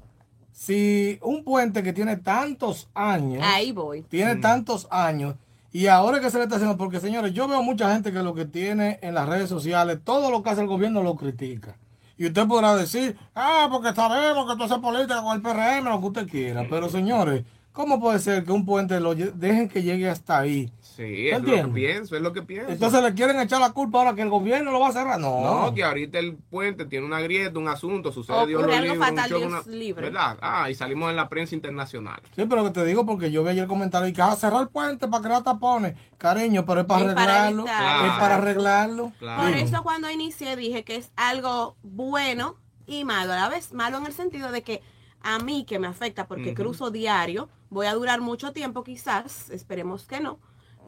[0.52, 4.42] si un puente que tiene tantos años, ahí voy, tiene mm.
[4.42, 5.36] tantos años
[5.72, 8.34] y ahora que se le está haciendo, porque señores, yo veo mucha gente que lo
[8.34, 11.78] que tiene en las redes sociales, todo lo que hace el gobierno lo critica.
[12.18, 16.00] Y usted podrá decir, ah, porque sabemos que tú haces política con el PRM, lo
[16.00, 16.66] que usted quiera.
[16.70, 20.72] Pero señores, ¿cómo puede ser que un puente lo dejen que llegue hasta ahí?
[20.98, 22.72] Sí, es lo que pienso, es lo que pienso.
[22.72, 25.20] Entonces le quieren echar la culpa ahora que el gobierno lo va a cerrar.
[25.20, 29.30] No, no que ahorita el puente tiene una grieta, un asunto, sucede Dios algo fatal,
[29.30, 30.06] Dios libre.
[30.06, 30.40] ¿Verdad?
[30.42, 32.20] Ah, y salimos en la prensa internacional.
[32.36, 34.34] Sí, pero que te digo porque yo vi ayer el comentario y que va ah,
[34.34, 35.96] a cerrar el puente para crear tapones.
[36.18, 37.66] Cariño, pero es para arreglarlo.
[37.66, 37.72] es
[38.20, 39.12] para arreglarlo.
[39.20, 42.56] Por eso cuando inicié dije que es algo bueno
[42.88, 43.34] y malo.
[43.34, 44.82] A la vez malo en el sentido de que
[45.22, 50.08] a mí que me afecta porque cruzo diario, voy a durar mucho tiempo quizás, esperemos
[50.08, 50.40] que no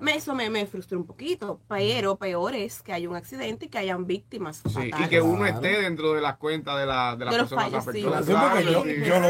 [0.08, 3.78] eso me, me frustró un poquito, pero peor es que haya un accidente y que
[3.78, 4.62] hayan víctimas.
[4.66, 8.28] Sí, y que uno esté dentro de las cuentas de, la, de las personas afectadas.
[8.28, 9.30] yo, yo, lo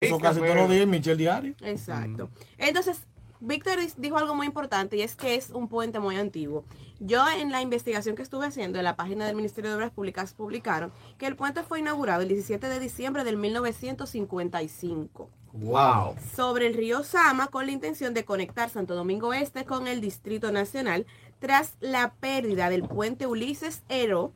[0.00, 1.54] eso casi todos los días en Michel Diario.
[1.62, 2.28] Exacto.
[2.58, 3.06] Entonces,
[3.40, 6.64] Víctor dijo algo muy importante y es que es un puente muy antiguo.
[7.00, 10.32] Yo en la investigación que estuve haciendo en la página del Ministerio de Obras Públicas
[10.32, 15.30] publicaron que el puente fue inaugurado el 17 de diciembre del 1955.
[15.60, 16.16] Wow.
[16.34, 20.52] Sobre el río Sama con la intención de conectar Santo Domingo Este con el Distrito
[20.52, 21.06] Nacional
[21.38, 24.32] tras la pérdida del puente Ulises Ero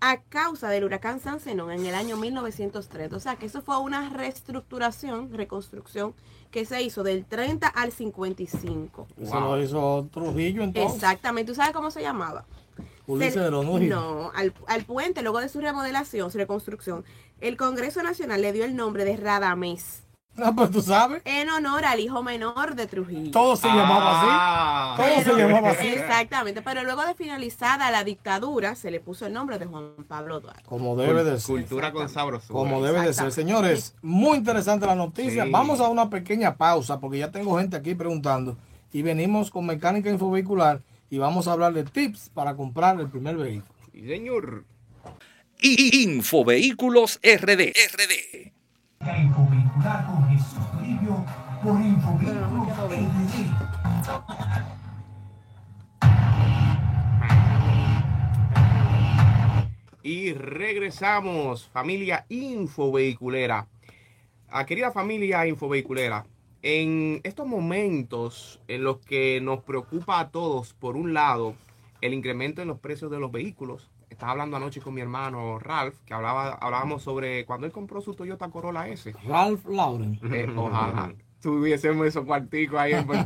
[0.00, 3.16] a causa del huracán San Zenón en el año 1930.
[3.16, 6.14] O sea que eso fue una reestructuración, reconstrucción
[6.50, 9.06] que se hizo del 30 al 55.
[9.20, 10.94] Eso lo hizo Trujillo entonces.
[10.94, 11.52] Exactamente.
[11.52, 12.46] ¿Tú sabes cómo se llamaba?
[13.06, 17.04] Ulises Ero, No, al, al puente, luego de su remodelación, su reconstrucción,
[17.40, 20.05] el Congreso Nacional le dio el nombre de Radamés.
[20.46, 21.22] No, pues tú sabes.
[21.24, 23.30] En honor al hijo menor de Trujillo.
[23.30, 24.28] Todo se llamaba así.
[24.30, 24.94] Ah.
[24.96, 25.88] Todo se llamaba así.
[25.88, 26.60] Exactamente.
[26.62, 30.62] Pero luego de finalizada la dictadura, se le puso el nombre de Juan Pablo Duarte.
[30.66, 31.56] Como debe de ser.
[31.56, 32.52] Cultura con sabroso.
[32.52, 33.32] Como debe de ser.
[33.32, 35.46] Señores, muy interesante la noticia.
[35.50, 38.58] Vamos a una pequeña pausa porque ya tengo gente aquí preguntando.
[38.92, 43.36] Y venimos con mecánica infovehicular y vamos a hablar de tips para comprar el primer
[43.36, 43.74] vehículo.
[43.92, 44.64] Sí, señor.
[45.60, 47.72] Infovehículos RD.
[47.72, 48.56] RD
[50.06, 50.58] con Jesús
[51.62, 51.80] por
[60.02, 63.66] Y regresamos, familia infovehiculera.
[64.48, 66.24] A ah, querida familia infovehiculera,
[66.62, 71.54] en estos momentos en los que nos preocupa a todos, por un lado,
[72.00, 75.96] el incremento en los precios de los vehículos, estaba hablando anoche con mi hermano Ralph,
[76.06, 79.12] que hablaba, hablábamos sobre cuando él compró su Toyota Corolla S.
[79.26, 80.18] Ralph Lauren.
[80.32, 83.06] Eh, ojalá tuviésemos esos cuarticos ahí en.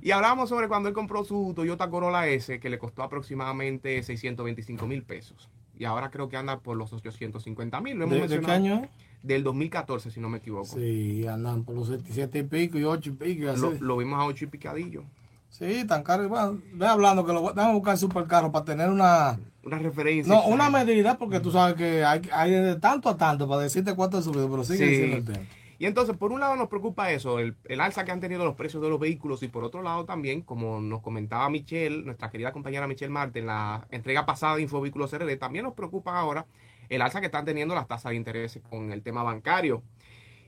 [0.00, 4.86] Y hablamos sobre cuando él compró su Toyota Corolla S, que le costó aproximadamente 625
[4.86, 5.50] mil pesos.
[5.78, 7.98] Y ahora creo que anda por los 850 mil.
[7.98, 8.88] ¿De, qué año
[9.22, 10.64] Del 2014, si no me equivoco.
[10.64, 13.52] Sí, andan por los 77 y pico y 8 y pico.
[13.80, 15.04] Lo, vimos a 8 y picadillo.
[15.52, 16.28] Sí, tan caro.
[16.28, 19.38] Bueno, ve hablando que lo a buscar supercarro para tener una...
[19.62, 20.34] Una referencia.
[20.34, 23.94] No, una medida, porque tú sabes que hay, hay de tanto a tanto para decirte
[23.94, 25.46] cuánto ha subido, pero sigue el tema.
[25.78, 28.82] Y entonces, por un lado nos preocupa eso, el, alza que han tenido los precios
[28.82, 32.86] de los vehículos y por otro lado también, como nos comentaba Michelle, nuestra querida compañera
[32.86, 36.46] Michelle Marte en la entrega pasada de Infovehículos RD, también nos preocupa ahora
[36.88, 39.82] el alza que están teniendo las tasas de interés con el tema bancario.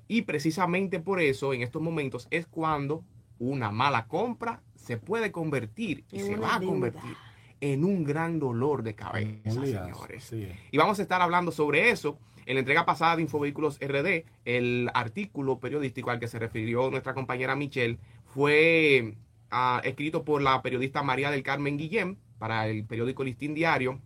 [0.09, 3.03] Y precisamente por eso, en estos momentos, es cuando
[3.41, 7.17] una mala compra se puede convertir y se va a convertir
[7.61, 10.33] en un gran dolor de cabeza, señores.
[10.71, 14.91] Y vamos a estar hablando sobre eso en la entrega pasada de Infovehículos RD, el
[14.93, 19.15] artículo periodístico al que se refirió nuestra compañera Michelle fue
[19.51, 24.01] ah, escrito por la periodista María del Carmen Guillén para el periódico Listín Diario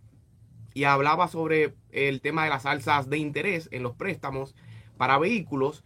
[0.73, 4.55] y hablaba sobre el tema de las alzas de interés en los préstamos
[4.97, 5.83] para vehículos.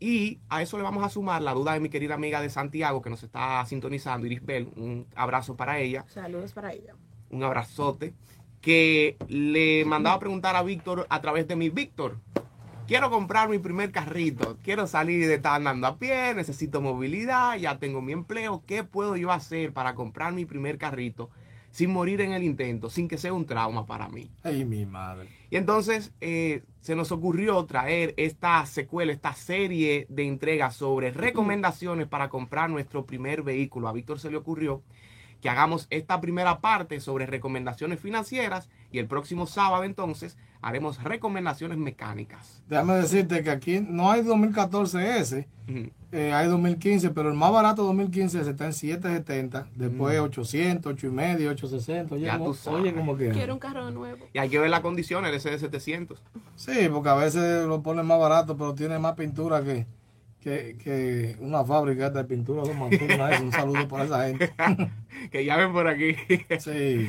[0.00, 3.02] Y a eso le vamos a sumar la duda de mi querida amiga de Santiago
[3.02, 4.70] que nos está sintonizando, Iris Bell.
[4.76, 6.04] Un abrazo para ella.
[6.08, 6.94] Saludos para ella.
[7.30, 8.14] Un abrazote
[8.60, 12.18] que le mandaba a preguntar a Víctor a través de mi Víctor.
[12.86, 17.78] Quiero comprar mi primer carrito, quiero salir de estar andando a pie, necesito movilidad, ya
[17.78, 18.62] tengo mi empleo.
[18.66, 21.28] ¿Qué puedo yo hacer para comprar mi primer carrito
[21.78, 24.32] sin morir en el intento, sin que sea un trauma para mí?
[24.42, 25.28] Ay, mi madre.
[25.48, 32.08] Y entonces eh, se nos ocurrió traer esta secuela, esta serie de entregas sobre recomendaciones
[32.08, 33.86] para comprar nuestro primer vehículo.
[33.86, 34.82] A Víctor se le ocurrió
[35.40, 41.78] que hagamos esta primera parte sobre recomendaciones financieras y el próximo sábado entonces haremos recomendaciones
[41.78, 42.62] mecánicas.
[42.68, 45.46] Déjame decirte que aquí no hay 2014S,
[46.10, 51.10] eh, hay 2015, pero el más barato 2015 está en 770, después 800, 8 y
[51.10, 52.14] medio, 860.
[52.14, 52.40] Oye, ya
[52.72, 53.28] oye como que...
[53.30, 54.26] Quiero un carro nuevo.
[54.32, 56.20] Y hay que ver las condiciones, ese de 700.
[56.56, 59.86] Sí, porque a veces lo ponen más barato, pero tiene más pintura que
[60.40, 64.52] que, una fábrica de pintura Un saludo para esa gente.
[65.30, 66.14] que ya ven por aquí.
[66.58, 67.08] sí.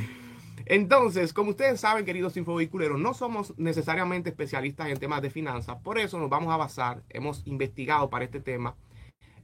[0.66, 5.78] Entonces, como ustedes saben, queridos infovehiculeros, no somos necesariamente especialistas en temas de finanzas.
[5.82, 8.76] Por eso nos vamos a basar, hemos investigado para este tema,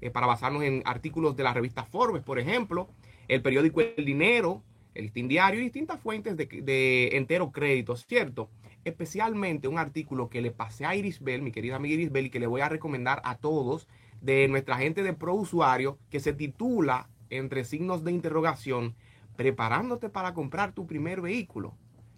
[0.02, 2.90] eh, para basarnos en artículos de la revista Forbes, por ejemplo,
[3.28, 4.62] el periódico El Dinero,
[4.94, 8.52] el Listín Diario y distintas fuentes de, de entero crédito, ¿cierto?
[8.86, 12.30] Especialmente un artículo que le pasé a Iris Bell, mi querida amiga Iris Bell, y
[12.30, 13.88] que le voy a recomendar a todos
[14.22, 18.96] de nuestra gente de Pro Usuario, que se titula, entre signos de interrogación,
[19.36, 21.76] preparándote para comprar tu primer vehículo.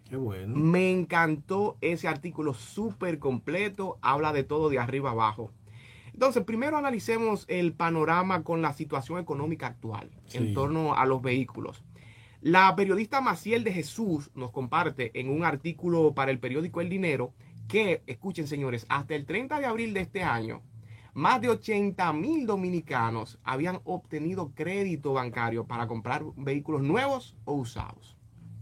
[0.10, 0.56] Qué bueno.
[0.56, 5.52] Me encantó ese artículo súper completo, habla de todo de arriba abajo.
[6.14, 11.84] Entonces, primero analicemos el panorama con la situación económica actual en torno a los vehículos.
[12.42, 17.34] La periodista Maciel de Jesús nos comparte en un artículo para el periódico El Dinero
[17.68, 20.62] que, escuchen señores, hasta el 30 de abril de este año,
[21.14, 28.16] más de 80 mil dominicanos habían obtenido crédito bancario para comprar vehículos nuevos o usados.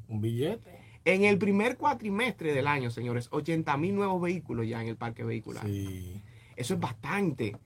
[0.07, 0.79] Un billete.
[1.03, 5.23] En el primer cuatrimestre del año, señores, 80 mil nuevos vehículos ya en el parque
[5.23, 5.65] vehicular.
[5.65, 6.21] Sí.
[6.55, 7.57] Eso es bastante.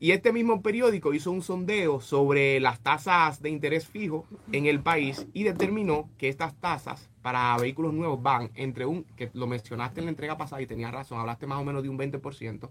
[0.00, 4.80] Y este mismo periódico hizo un sondeo sobre las tasas de interés fijo en el
[4.80, 10.00] país y determinó que estas tasas para vehículos nuevos van entre un, que lo mencionaste
[10.00, 12.70] en la entrega pasada y tenías razón, hablaste más o menos de un 20%,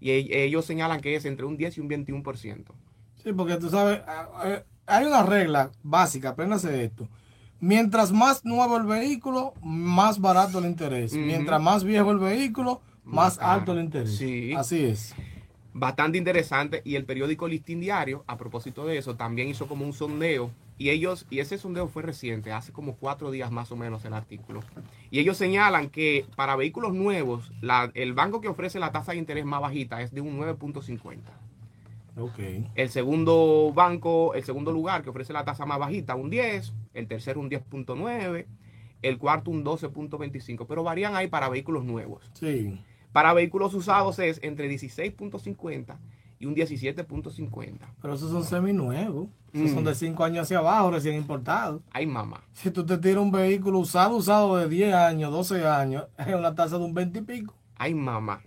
[0.00, 2.64] y e, ellos señalan que es entre un 10 y un 21%.
[3.22, 4.00] Sí, porque tú sabes,
[4.86, 7.08] hay una regla básica, apréndase esto.
[7.60, 11.14] Mientras más nuevo el vehículo, más barato el interés.
[11.14, 14.16] Mientras más viejo el vehículo, más, alto el interés.
[14.16, 14.52] Sí.
[14.54, 15.14] Así es
[15.74, 19.92] bastante interesante y el periódico Listín Diario, a propósito de eso, también hizo como un
[19.92, 24.04] sondeo y ellos, y ese sondeo fue reciente, hace como cuatro días más o menos
[24.04, 24.60] el artículo,
[25.10, 29.18] y ellos señalan que para vehículos nuevos, la, el banco que ofrece la tasa de
[29.18, 31.18] interés más bajita es de un 9.50.
[32.16, 32.70] Okay.
[32.76, 37.08] El segundo banco, el segundo lugar que ofrece la tasa más bajita, un 10, el
[37.08, 38.46] tercero un 10.9,
[39.02, 42.30] el cuarto un 12.25, pero varían ahí para vehículos nuevos.
[42.34, 42.80] Sí.
[43.14, 45.96] Para vehículos usados es entre 16.50
[46.40, 47.78] y un 17.50.
[48.02, 49.28] Pero esos son seminuevos.
[49.52, 49.86] Esos son mm.
[49.86, 51.80] de 5 años hacia abajo, recién importados.
[51.92, 52.42] Ay, mamá.
[52.54, 56.56] Si tú te tiras un vehículo usado, usado de 10 años, 12 años, es una
[56.56, 57.54] tasa de un 20 y pico.
[57.76, 58.42] Ay, mamá.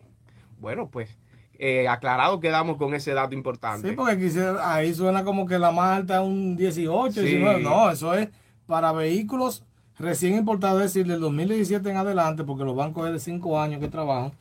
[0.60, 1.18] Bueno, pues,
[1.54, 3.88] eh, aclarado quedamos con ese dato importante.
[3.88, 4.30] Sí, porque
[4.62, 7.62] ahí suena como que la más alta es un 18, 19.
[7.62, 8.28] No, eso es
[8.66, 9.64] para vehículos
[10.00, 13.80] recién importado, es decir, del 2017 en adelante, porque los bancos es de 5 años
[13.80, 14.32] que trabajan,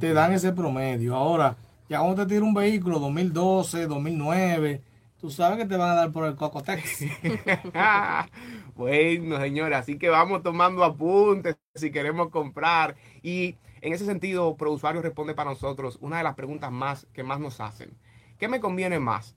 [0.00, 1.14] te dan ese promedio.
[1.14, 1.56] Ahora,
[1.88, 4.82] ya cuando te tira un vehículo 2012, 2009,
[5.20, 7.04] tú sabes que te van a dar por el Cocotex.
[8.74, 12.96] bueno, señores, así que vamos tomando apuntes si queremos comprar.
[13.22, 17.40] Y en ese sentido, ProUsuario responde para nosotros una de las preguntas más que más
[17.40, 17.90] nos hacen.
[18.38, 19.36] ¿Qué me conviene más?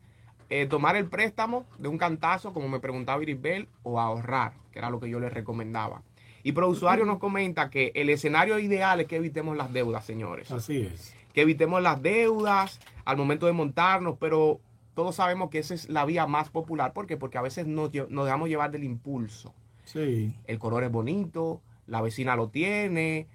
[0.50, 4.90] Eh, ¿Tomar el préstamo de un cantazo, como me preguntaba Irisbel, o ahorrar, que era
[4.90, 6.04] lo que yo les recomendaba?
[6.44, 10.52] Y ProUsuario nos comenta que el escenario ideal es que evitemos las deudas, señores.
[10.52, 11.16] Así es.
[11.34, 14.60] Que evitemos las deudas al momento de montarnos, pero
[14.94, 16.94] todos sabemos que esa es la vía más popular.
[16.94, 17.18] ¿Por qué?
[17.18, 19.56] Porque a veces nos, nos dejamos llevar del impulso.
[19.86, 20.36] Sí.
[20.46, 23.28] El color es bonito, la vecina lo tiene,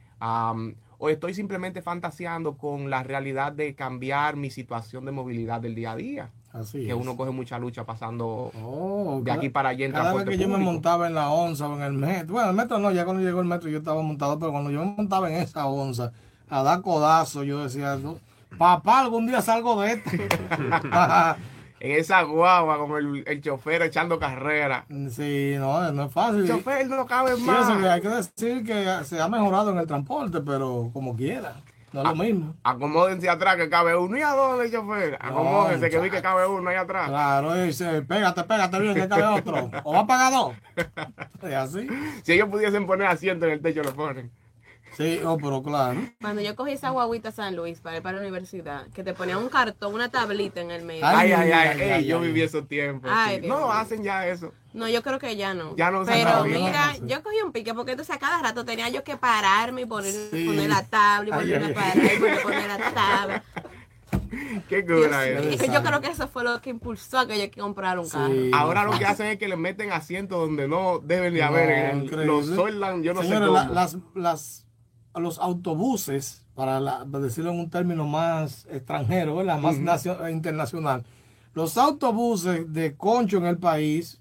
[0.98, 5.92] o estoy simplemente fantaseando con la realidad de cambiar mi situación de movilidad del día
[5.92, 6.30] a día.
[6.52, 10.24] Así que uno coge mucha lucha pasando oh, de aquí para allá en Cada vez
[10.24, 12.90] que yo me montaba en la onza o en el metro, bueno, el metro no,
[12.90, 15.66] ya cuando llegó el metro yo estaba montado, pero cuando yo me montaba en esa
[15.66, 16.10] onza
[16.48, 17.96] a dar codazo, yo decía,
[18.58, 20.10] papá, algún día salgo de esto.
[21.80, 24.84] en esa guagua, como el, el, chofer echando carrera.
[25.10, 26.40] Sí, no, no es fácil.
[26.40, 27.66] El chofer no cabe más.
[27.66, 31.54] Sí, hay que decir que se ha mejorado en el transporte, pero como quiera.
[31.92, 32.54] No es lo mismo.
[32.62, 35.18] Acomódense atrás que cabe uno y a dónde, chofer.
[35.20, 37.08] Acomódense que vi que cabe uno ahí atrás.
[37.08, 39.70] Claro, dice, pégate, pégate bien que cabe otro.
[39.84, 40.54] O va a pagar dos.
[41.42, 41.88] Es así.
[42.22, 44.30] Si ellos pudiesen poner asiento en el techo, lo ponen.
[44.96, 46.00] Sí, oh, pero claro.
[46.20, 49.38] Cuando yo cogí esa guaguita San Luis para ir para la universidad, que te ponía
[49.38, 51.06] un cartón, una tablita en el medio.
[51.06, 53.10] Ay, ay, ay, yo viví esos tiempos.
[53.42, 54.52] No, hacen ya eso.
[54.72, 55.74] No, yo creo que ya no.
[55.76, 59.02] Ya no Pero mira, yo cogí un pique porque entonces a cada rato tenía yo
[59.02, 63.44] que pararme y poner, poner la tabla y volver a parar y poner la tabla.
[64.68, 65.72] Qué cura eso.
[65.72, 68.32] Yo creo que eso fue lo que impulsó a que yo comprara un carro.
[68.52, 71.94] Ahora lo que hacen es que le meten asientos donde no deben de haber.
[72.12, 73.52] los soldan, yo no sé cómo.
[73.52, 74.66] las, las
[75.18, 81.04] los autobuses, para, decirlo en un término más extranjero, más internacional,
[81.54, 84.20] los autobuses de concho en el país,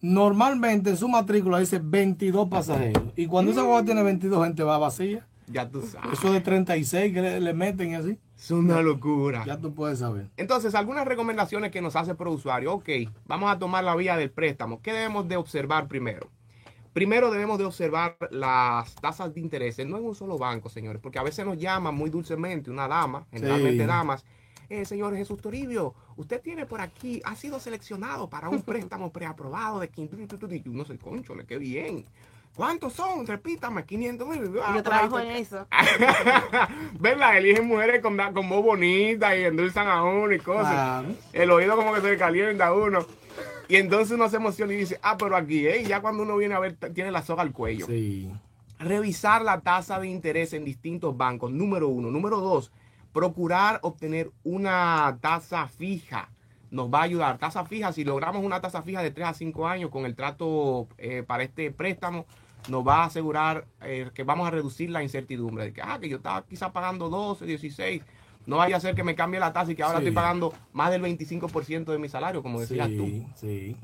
[0.00, 3.04] normalmente en su matrícula dice 22 pasajeros.
[3.16, 5.26] Y cuando esa guagua tiene 22 gente va vacía.
[5.50, 6.18] Ya tú sabes.
[6.18, 8.18] Eso de 36 que le, meten así.
[8.36, 9.44] Es una locura.
[9.46, 10.28] Ya tú puedes saber.
[10.36, 12.74] Entonces, algunas recomendaciones que nos hace por usuario.
[12.74, 12.88] Ok,
[13.26, 14.82] vamos a tomar la vía del préstamo.
[14.82, 16.28] ¿Qué debemos de observar primero?
[16.98, 21.20] Primero debemos de observar las tasas de interés, no en un solo banco, señores, porque
[21.20, 24.24] a veces nos llama muy dulcemente una dama, generalmente damas,
[24.68, 29.78] eh, señor Jesús Toribio, usted tiene por aquí, ha sido seleccionado para un préstamo preaprobado
[29.78, 32.04] de 500, y uno se conchole, qué bien.
[32.56, 33.24] ¿Cuántos son?
[33.24, 34.50] Repítame, 500 mil.
[34.60, 35.68] Ah, Yo trabajo en eso.
[36.98, 37.38] ¿Verdad?
[37.38, 41.04] Eligen mujeres con, con voz bonita y endulzan a uno y cosas.
[41.32, 43.06] El oído como que se le calienta a uno.
[43.68, 45.84] Y entonces uno se emociona y dice, ah, pero aquí, ¿eh?
[45.86, 47.86] ya cuando uno viene a ver, tiene la soga al cuello.
[47.86, 48.30] Sí.
[48.78, 52.10] Revisar la tasa de interés en distintos bancos, número uno.
[52.10, 52.72] Número dos,
[53.12, 56.30] procurar obtener una tasa fija.
[56.70, 57.38] Nos va a ayudar.
[57.38, 60.88] Tasa fija, si logramos una tasa fija de 3 a 5 años con el trato
[60.96, 62.24] eh, para este préstamo,
[62.68, 66.08] nos va a asegurar eh, que vamos a reducir la incertidumbre de que, ah, que
[66.08, 68.02] yo estaba quizá pagando 12, 16
[68.48, 70.90] no vaya a ser que me cambie la tasa y que ahora estoy pagando más
[70.90, 73.26] del 25% de mi salario, como decías tú.
[73.34, 73.76] Sí.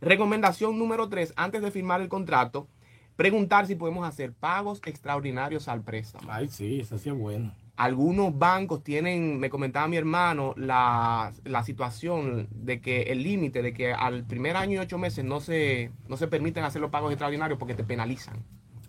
[0.00, 2.66] Recomendación número 3, antes de firmar el contrato,
[3.14, 6.26] preguntar si podemos hacer pagos extraordinarios al préstamo.
[6.28, 7.54] Ay, sí, eso sí es bueno.
[7.76, 11.32] Algunos bancos tienen, me comentaba mi hermano, la,
[11.64, 15.92] situación de que el límite de que al primer año y ocho meses no se,
[16.08, 18.42] no se permiten hacer los pagos extraordinarios porque te penalizan.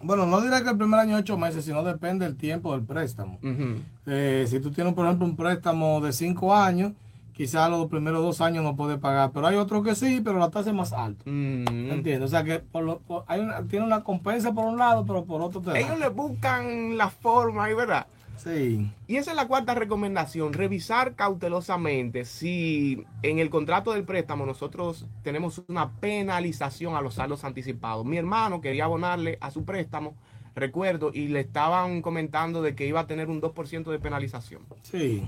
[0.05, 3.39] Bueno, no diré que el primer año ocho meses, sino depende del tiempo del préstamo.
[4.05, 6.93] Eh, si tú tienes, por ejemplo, un préstamo de cinco años,
[7.33, 10.51] quizás los primeros dos años no puedes pagar, pero hay otros que sí, pero la
[10.51, 11.23] tasa es más alta.
[11.25, 12.21] ¿Entiendes?
[12.21, 12.63] O sea que
[13.27, 17.09] hay tiene una compensa por un lado, pero por otro te Ellos le buscan la
[17.09, 18.05] forma, ¿verdad?
[18.45, 18.91] Sí.
[19.07, 25.07] Y esa es la cuarta recomendación, revisar cautelosamente si en el contrato del préstamo nosotros
[25.23, 28.05] tenemos una penalización a los saldos anticipados.
[28.05, 30.15] Mi hermano quería abonarle a su préstamo,
[30.53, 34.61] recuerdo, y le estaban comentando de que iba a tener un 2% de penalización.
[34.83, 35.27] Sí.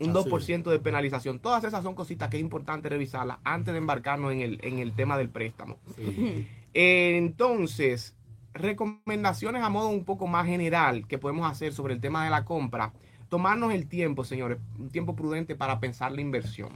[0.00, 1.38] Un 2% de penalización.
[1.38, 4.94] Todas esas son cositas que es importante revisarlas antes de embarcarnos en el, en el
[4.94, 5.76] tema del préstamo.
[5.94, 6.48] Sí.
[6.74, 8.16] entonces,
[8.54, 12.44] recomendaciones a modo un poco más general que podemos hacer sobre el tema de la
[12.44, 12.92] compra.
[13.28, 16.70] Tomarnos el tiempo, señores, un tiempo prudente para pensar la inversión.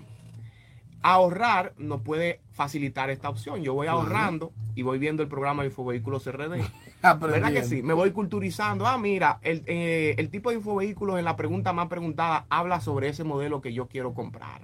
[1.03, 3.63] Ahorrar nos puede facilitar esta opción.
[3.63, 6.63] Yo voy ahorrando y voy viendo el programa de Infovehículos RD.
[7.21, 7.83] ¿Verdad que sí?
[7.83, 8.87] Me voy culturizando.
[8.87, 13.09] Ah, mira, el, eh, el tipo de Infovehículos en la pregunta más preguntada habla sobre
[13.09, 14.63] ese modelo que yo quiero comprar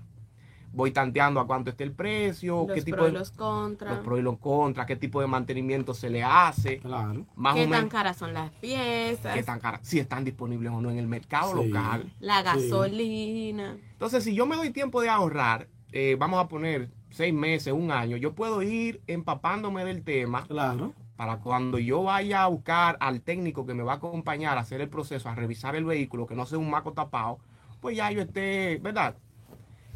[0.72, 4.04] voy tanteando a cuánto está el precio, los qué tipo pro de los contras, los
[4.04, 7.26] pros y los contras, qué tipo de mantenimiento se le hace, claro.
[7.54, 10.98] qué tan caras son las piezas, qué tan caras, si están disponibles o no en
[10.98, 13.76] el mercado local, la gasolina.
[13.92, 17.90] Entonces, si yo me doy tiempo de ahorrar, eh, vamos a poner seis meses, un
[17.90, 20.46] año, yo puedo ir empapándome del tema.
[20.46, 20.94] Claro.
[21.16, 24.80] Para cuando yo vaya a buscar al técnico que me va a acompañar a hacer
[24.80, 27.38] el proceso, a revisar el vehículo, que no sea un maco tapado,
[27.80, 29.14] pues ya yo esté, ¿verdad?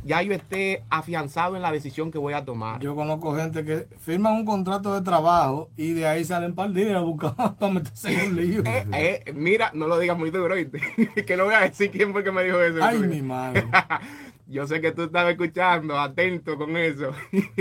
[0.07, 2.81] Ya yo esté afianzado en la decisión que voy a tomar.
[2.81, 6.75] Yo conozco gente que firman un contrato de trabajo y de ahí salen para el
[6.75, 8.63] día a buscar para meterse en un lío.
[8.65, 10.55] Eh, eh, mira, no lo digas muy duro,
[11.27, 12.79] que no voy a decir quién fue que me dijo eso.
[12.85, 13.67] Ay, mi madre.
[14.47, 17.11] Yo sé que tú estabas escuchando, atento con eso.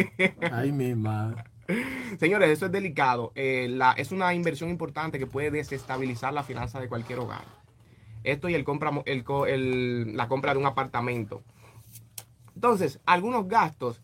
[0.51, 1.45] Ay, mi madre.
[2.19, 3.31] Señores, eso es delicado.
[3.33, 7.45] Eh, la, es una inversión importante que puede desestabilizar la finanza de cualquier hogar.
[8.23, 11.41] Esto y el compra, el, la compra de un apartamento.
[12.65, 14.01] Entonces, algunos gastos,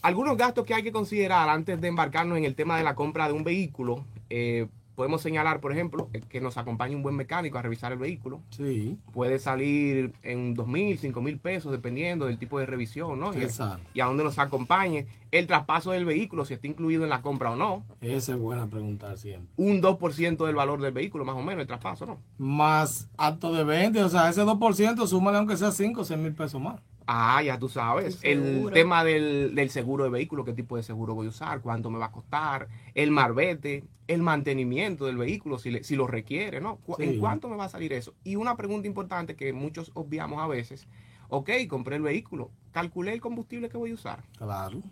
[0.00, 3.26] algunos gastos que hay que considerar antes de embarcarnos en el tema de la compra
[3.26, 4.06] de un vehículo.
[4.30, 8.42] Eh, Podemos señalar, por ejemplo, que nos acompañe un buen mecánico a revisar el vehículo.
[8.50, 8.98] Sí.
[9.12, 13.32] Puede salir en dos mil, cinco mil pesos, dependiendo del tipo de revisión, ¿no?
[13.32, 13.88] Exacto.
[13.94, 15.06] Y a dónde nos acompañe.
[15.30, 17.84] El traspaso del vehículo, si está incluido en la compra o no.
[18.00, 19.48] Esa es buena preguntar siempre.
[19.56, 22.18] Un 2% del valor del vehículo, más o menos, el traspaso, ¿no?
[22.36, 26.34] Más acto de 20, o sea, ese 2%, súmale aunque sea 5 o 6 mil
[26.34, 26.80] pesos más.
[27.10, 28.18] Ah, ya tú sabes.
[28.22, 31.88] El, tema del, del, seguro de vehículo, qué tipo de seguro voy a usar, cuánto
[31.88, 36.78] me va a costar, el marbete, el mantenimiento del vehículo, si, si lo requiere, ¿no?
[36.98, 38.12] ¿En cuánto me va a salir eso?
[38.24, 40.86] Y una pregunta importante que muchos obviamos a veces,
[41.30, 44.24] ok, compré el vehículo, calculé el combustible que voy a usar.
[44.36, 44.82] Claro.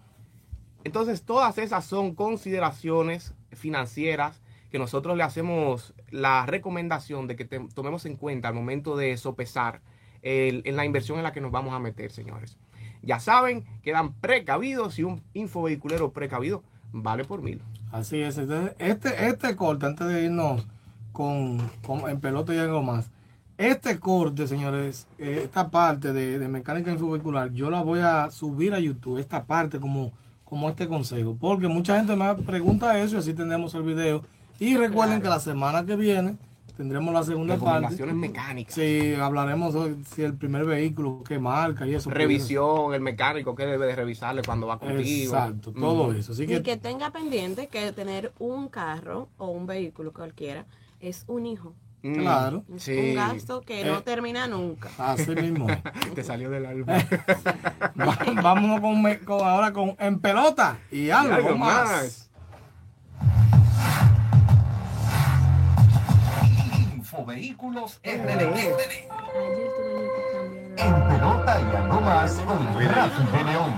[0.84, 4.40] Entonces, todas esas son consideraciones financieras
[4.70, 9.82] que nosotros le hacemos la recomendación de que tomemos en cuenta al momento de sopesar
[10.26, 12.56] en la inversión en la que nos vamos a meter, señores.
[13.02, 17.62] Ya saben, quedan precavidos y un infovehiculero precavido vale por mil.
[17.92, 18.36] Así es.
[18.36, 20.66] este, este corte, antes de irnos
[21.12, 21.70] con,
[22.08, 23.08] en pelota y algo más,
[23.56, 28.74] este corte, señores, eh, esta parte de, de, mecánica infovehicular, yo la voy a subir
[28.74, 30.12] a YouTube, esta parte como,
[30.44, 34.24] como este consejo, porque mucha gente me pregunta eso y así tendremos el video.
[34.58, 36.36] Y recuerden que la semana que viene
[36.76, 38.04] tendremos la segunda parte.
[38.12, 38.74] mecánicas.
[38.74, 39.74] Sí, hablaremos
[40.14, 42.10] si el primer vehículo, qué marca y eso.
[42.10, 45.34] Revisión, el mecánico, qué debe de revisarle cuando va contigo.
[45.34, 46.32] Exacto, todo eso.
[46.32, 50.66] Así que, y que tenga pendiente que tener un carro o un vehículo cualquiera
[51.00, 51.74] es un hijo.
[52.02, 52.14] Mm.
[52.14, 52.64] Claro.
[52.68, 54.90] Un gasto que no eh, termina nunca.
[54.98, 55.66] Así mismo.
[56.14, 56.98] Te salió del alma.
[58.42, 58.80] Vámonos
[59.24, 62.30] con, ahora con en pelota y algo, más.
[67.24, 68.42] Vehículos RD.
[70.76, 72.58] En pelota y algo más con
[72.88, 73.74] Rafi de León.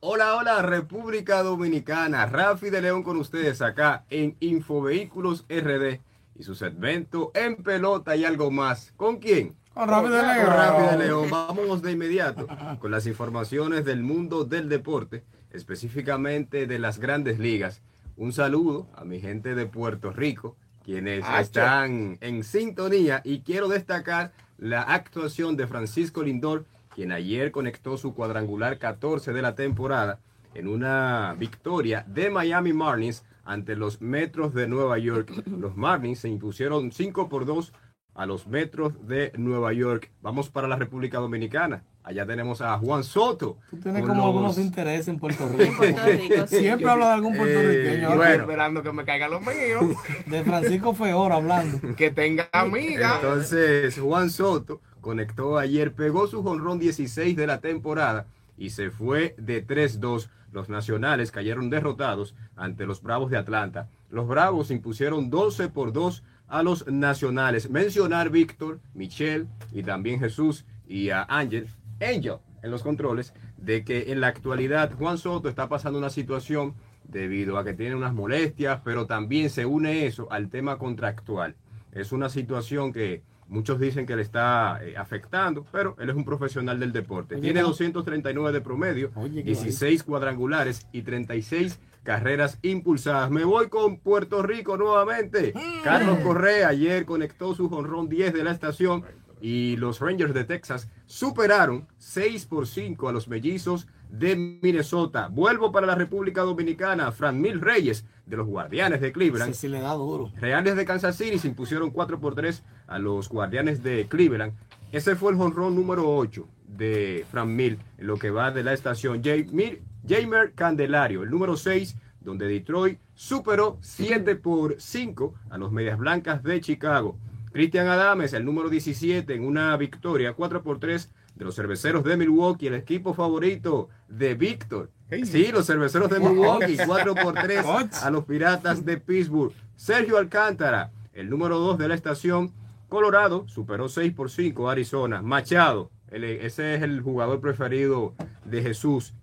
[0.00, 2.26] Hola, hola, República Dominicana.
[2.26, 6.00] Rafi de León con ustedes acá en Infovehículos RD
[6.36, 8.92] y su segmento en pelota y algo más.
[8.96, 9.56] ¿Con quién?
[9.74, 10.44] Con Rafi de León.
[10.44, 11.30] Con Rafi de León.
[11.30, 12.46] Vamos de inmediato
[12.78, 17.82] con las informaciones del mundo del deporte específicamente de las grandes ligas.
[18.16, 24.32] Un saludo a mi gente de Puerto Rico, quienes están en sintonía y quiero destacar
[24.58, 30.20] la actuación de Francisco Lindor, quien ayer conectó su cuadrangular 14 de la temporada
[30.54, 35.30] en una victoria de Miami Marlins ante los Metros de Nueva York.
[35.46, 37.72] Los Marlins se impusieron 5 por 2
[38.14, 40.10] a los Metros de Nueva York.
[40.20, 41.84] Vamos para la República Dominicana.
[42.04, 43.58] Allá tenemos a Juan Soto.
[43.70, 45.84] Tú tienes como algunos intereses en Puerto Rico.
[46.48, 48.12] Siempre hablo de algún puertorriqueño.
[48.12, 49.96] Eh, bueno, esperando que me caigan los míos.
[50.26, 51.94] De Francisco Feor hablando.
[51.94, 53.16] Que tenga amiga.
[53.16, 58.26] Entonces, Juan Soto conectó ayer, pegó su jonrón 16 de la temporada
[58.58, 60.28] y se fue de 3-2.
[60.50, 63.88] Los nacionales cayeron derrotados ante los Bravos de Atlanta.
[64.10, 67.70] Los Bravos impusieron 12 por 2 a los nacionales.
[67.70, 71.68] Mencionar Víctor, Michelle y también Jesús y a Ángel
[72.04, 76.74] Angel en los controles de que en la actualidad Juan Soto está pasando una situación
[77.04, 81.56] debido a que tiene unas molestias, pero también se une eso al tema contractual.
[81.92, 86.24] Es una situación que muchos dicen que le está eh, afectando, pero él es un
[86.24, 87.36] profesional del deporte.
[87.36, 93.30] tiene 239 de promedio, 16 cuadrangulares y 36 carreras impulsadas.
[93.30, 95.52] Me voy con Puerto Rico nuevamente.
[95.54, 95.82] Mm.
[95.84, 99.04] Carlos Correa ayer conectó su jonrón 10 de la estación
[99.40, 105.28] y los Rangers de Texas superaron 6 por 5 a los mellizos de Minnesota.
[105.28, 107.12] Vuelvo para la República Dominicana.
[107.12, 109.52] Fran Mil Reyes de los Guardianes de Cleveland.
[109.52, 110.32] Sí, le da duro.
[110.40, 114.54] Reales de Kansas City se impusieron 4 por 3 a los Guardianes de Cleveland.
[114.90, 118.72] Ese fue el jonrón número 8 de Fran Mil en lo que va de la
[118.72, 119.22] estación.
[119.22, 126.42] Jamer Candelario, el número 6, donde Detroit superó 7 por 5 a los Medias Blancas
[126.42, 127.18] de Chicago.
[127.52, 132.16] Cristian Adames, el número 17, en una victoria 4 por 3 de los cerveceros de
[132.16, 134.90] Milwaukee, el equipo favorito de Víctor.
[135.24, 137.64] Sí, los cerveceros de Milwaukee, 4 por 3
[138.02, 139.52] a los Piratas de Pittsburgh.
[139.76, 142.52] Sergio Alcántara, el número 2 de la estación,
[142.88, 145.22] Colorado, superó 6 por 5 a Arizona.
[145.22, 149.14] Machado, ese es el jugador preferido de Jesús.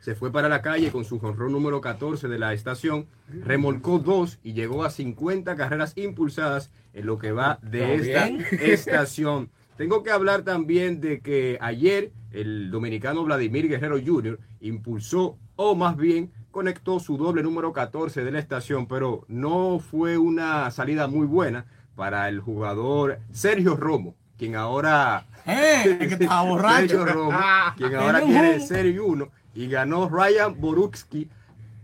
[0.00, 4.40] Se fue para la calle con su jonrón número 14 de la estación, remolcó dos
[4.42, 8.28] y llegó a 50 carreras impulsadas en lo que va de esta
[8.64, 9.50] estación.
[9.76, 14.38] Tengo que hablar también de que ayer el dominicano Vladimir Guerrero Jr.
[14.60, 20.18] impulsó, o más bien conectó su doble número 14 de la estación, pero no fue
[20.18, 21.64] una salida muy buena
[21.94, 25.26] para el jugador Sergio Romo, quien ahora...
[25.46, 27.38] Eh, Sergio Romo,
[27.76, 31.28] quien ahora quiere ser uno, y ganó Ryan Borutsky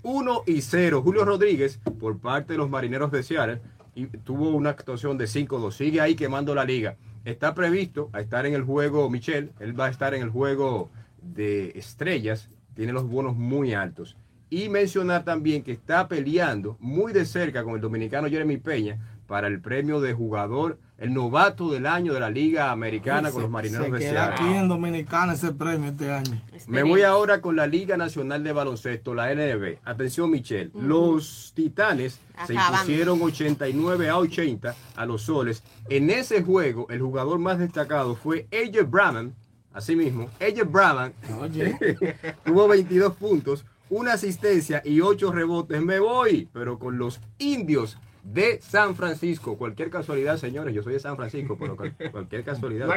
[0.02, 1.02] 1 y 0.
[1.02, 3.60] Julio Rodríguez, por parte de los marineros de Seattle,
[3.98, 5.72] y tuvo una actuación de 5-2.
[5.72, 9.86] Sigue ahí quemando la liga está previsto a estar en el juego, Michelle, él va
[9.86, 10.90] a estar en el juego
[11.20, 14.16] de estrellas, tiene los bonos muy altos.
[14.50, 19.46] Y mencionar también que está peleando muy de cerca con el dominicano Jeremy Peña para
[19.46, 23.92] el premio de jugador, el novato del año de la Liga Americana con los Marineros
[23.92, 24.20] de Seattle.
[24.34, 26.42] aquí en Dominicana ese premio este año.
[26.66, 29.76] Me voy ahora con la Liga Nacional de Baloncesto, la NB.
[29.84, 30.70] Atención, Michelle.
[30.74, 35.62] Los Titanes se impusieron 89 a 80 a los Soles.
[35.90, 39.34] En ese juego, el jugador más destacado fue AJ Brahman.
[39.74, 41.12] Asimismo, AJ Brahman
[42.44, 45.82] tuvo 22 puntos, una asistencia y 8 rebotes.
[45.82, 47.98] Me voy, pero con los indios
[48.32, 49.56] de San Francisco.
[49.56, 51.76] Cualquier casualidad, señores, yo soy de San Francisco, pero
[52.12, 52.88] cualquier casualidad.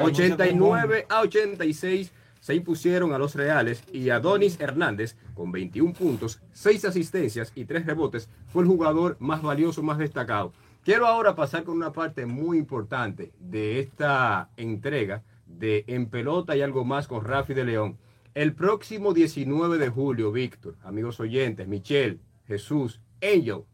[0.00, 6.84] 89 a 86 se impusieron a los Reales y Adonis Hernández con 21 puntos, 6
[6.84, 10.52] asistencias y 3 rebotes fue el jugador más valioso, más destacado.
[10.84, 16.62] Quiero ahora pasar con una parte muy importante de esta entrega de En Pelota y
[16.62, 17.98] algo más con Rafi de León.
[18.34, 23.64] El próximo 19 de julio, Víctor, amigos oyentes, Michelle, Jesús, Angel,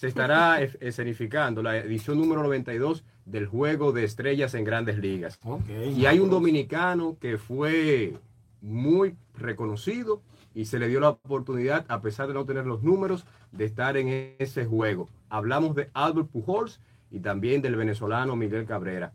[0.00, 5.38] se estará escenificando la edición número 92 del Juego de Estrellas en Grandes Ligas.
[5.94, 8.14] y hay un dominicano que fue
[8.62, 10.22] muy reconocido
[10.54, 13.98] y se le dio la oportunidad, a pesar de no tener los números, de estar
[13.98, 15.10] en ese juego.
[15.28, 16.80] Hablamos de Albert Pujols
[17.10, 19.12] y también del venezolano Miguel Cabrera.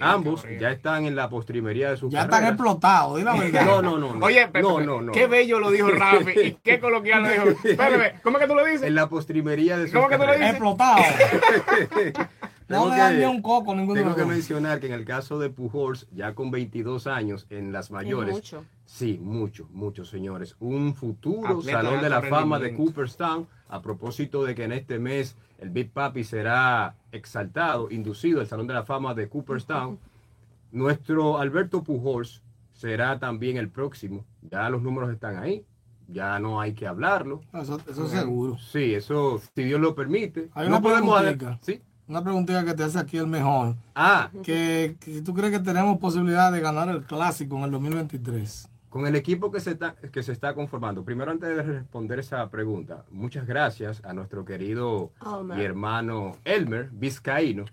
[0.00, 4.08] Ambos ya están en la postrimería de su Ya están explotados, No, no, no.
[4.24, 7.68] Oye, no, no, no, qué bello lo dijo Rafi y qué coloquial lo dijo.
[7.68, 8.82] Espérame, ¿cómo es que tú lo dices?
[8.82, 10.50] En la postrimería de su ¿Cómo que tú lo dices?
[10.50, 10.96] Explotado.
[12.68, 14.00] no me dan ni un coco ninguno.
[14.00, 17.90] Tengo que mencionar que en el caso de Pujols, ya con 22 años en las
[17.90, 18.34] mayores.
[18.34, 18.64] mucho.
[18.86, 20.56] Sí, mucho, mucho, señores.
[20.58, 23.46] Un futuro Salón de la Fama de Cooperstown.
[23.68, 28.66] A propósito de que en este mes el Big Papi será exaltado, inducido al Salón
[28.66, 29.98] de la Fama de Cooperstown.
[30.72, 32.42] Nuestro Alberto Pujols
[32.74, 34.24] será también el próximo.
[34.42, 35.64] Ya los números están ahí.
[36.08, 37.40] Ya no hay que hablarlo.
[37.52, 38.58] Eso, eso seguro.
[38.58, 40.50] Sí, eso, si Dios lo permite.
[40.54, 41.20] Hay una no podemos
[41.62, 41.80] ¿sí?
[42.06, 43.74] Una preguntita que te hace aquí el mejor.
[43.96, 44.30] Ah.
[44.44, 48.68] Que, que tú crees que tenemos posibilidad de ganar el clásico en el 2023.
[48.96, 52.48] Con el equipo que se, está, que se está conformando, primero antes de responder esa
[52.48, 55.12] pregunta, muchas gracias a nuestro querido
[55.54, 57.66] y hermano Elmer Vizcaíno.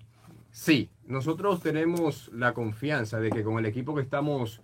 [0.52, 4.60] Sí, nosotros tenemos la confianza de que con el equipo que estamos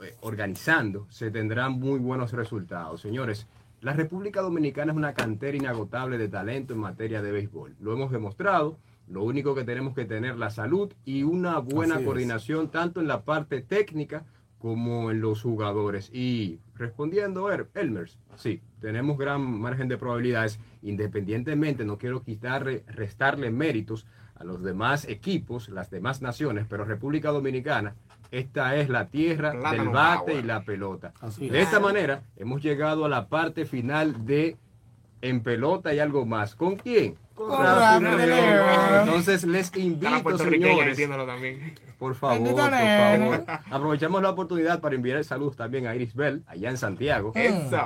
[0.00, 3.02] eh, organizando se tendrán muy buenos resultados.
[3.02, 3.46] Señores,
[3.82, 7.76] la República Dominicana es una cantera inagotable de talento en materia de béisbol.
[7.80, 8.78] Lo hemos demostrado.
[9.08, 13.24] Lo único que tenemos que tener la salud y una buena coordinación tanto en la
[13.24, 14.24] parte técnica
[14.58, 16.10] como en los jugadores.
[16.12, 24.06] Y respondiendo, Elmers, sí, tenemos gran margen de probabilidades, independientemente, no quiero quitarle, restarle méritos
[24.34, 27.94] a los demás equipos, las demás naciones, pero República Dominicana,
[28.30, 31.12] esta es la tierra del bate y la pelota.
[31.38, 34.56] de esta manera, hemos llegado a la parte final de
[35.20, 36.54] En Pelota y algo más.
[36.54, 37.16] ¿Con quién?
[39.04, 40.08] Entonces les invito,
[40.38, 40.96] señores.
[41.98, 42.70] Por favor, por
[43.38, 43.44] favor.
[43.70, 47.32] Aprovechamos la oportunidad para enviar saludos también a Iris Bell, allá en Santiago.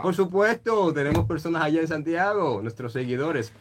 [0.02, 3.52] Por supuesto, tenemos personas allá en Santiago, nuestros seguidores.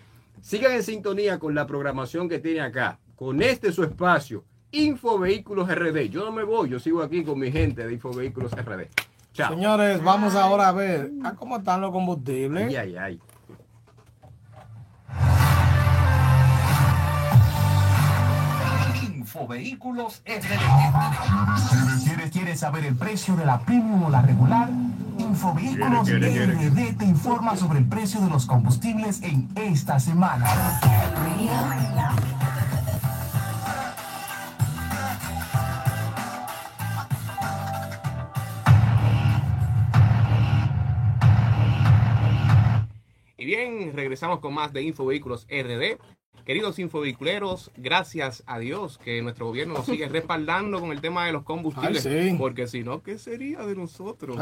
[0.41, 6.09] Sigan en sintonía con la programación que tiene acá, con este su espacio, Infovehículos RD.
[6.09, 8.87] Yo no me voy, yo sigo aquí con mi gente de Infovehículos RD.
[9.33, 9.53] Chao.
[9.53, 12.67] Señores, vamos ahora a ver cómo están los combustibles.
[12.67, 13.19] Ay, ay, ay.
[19.34, 20.57] Infovehículos es de...
[22.03, 24.69] ¿Quieres, ¿Quieres saber el precio de la premium o la regular?
[25.19, 30.45] Infovehículos RD te informa sobre el precio de los combustibles en esta semana.
[43.38, 45.97] Y bien, regresamos con más de Infovehículos RD.
[46.45, 51.33] Queridos infovehiculeros, gracias a Dios que nuestro gobierno nos sigue respaldando con el tema de
[51.33, 54.37] los combustibles, porque si no, ¿qué sería de nosotros?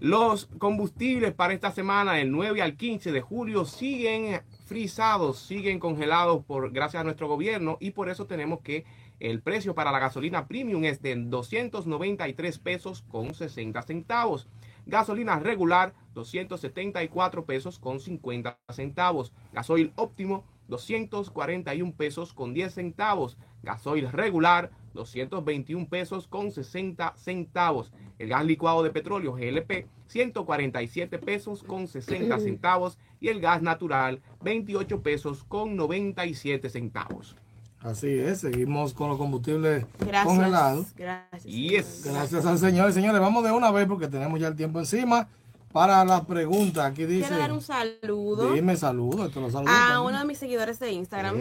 [0.00, 6.44] Los combustibles para esta semana, del 9 al 15 de julio, siguen frisados, siguen congelados
[6.44, 8.84] por gracias a nuestro gobierno y por eso tenemos que
[9.20, 14.48] el precio para la gasolina premium es de 293 pesos con 60 centavos.
[14.84, 19.32] Gasolina regular, 274 pesos con 50 centavos.
[19.52, 23.36] Gasoil óptimo, 241 pesos con 10 centavos.
[23.62, 27.92] Gasoil regular, 221 pesos con 60 centavos.
[28.18, 32.98] El gas licuado de petróleo GLP, 147 pesos con 60 centavos.
[33.20, 37.36] Y el gas natural, 28 pesos con 97 centavos.
[37.80, 39.84] Así es, seguimos con los combustibles
[40.24, 40.94] congelados.
[40.96, 42.04] Gracias.
[42.04, 42.92] Gracias al Señor.
[42.92, 45.28] Señores, vamos de una vez porque tenemos ya el tiempo encima.
[45.72, 47.28] Para la pregunta, aquí dice.
[47.28, 48.52] Quiero dar un saludo.
[48.52, 49.72] Dime saludo, esto lo saludo.
[49.72, 51.36] A uno de mis seguidores de Instagram,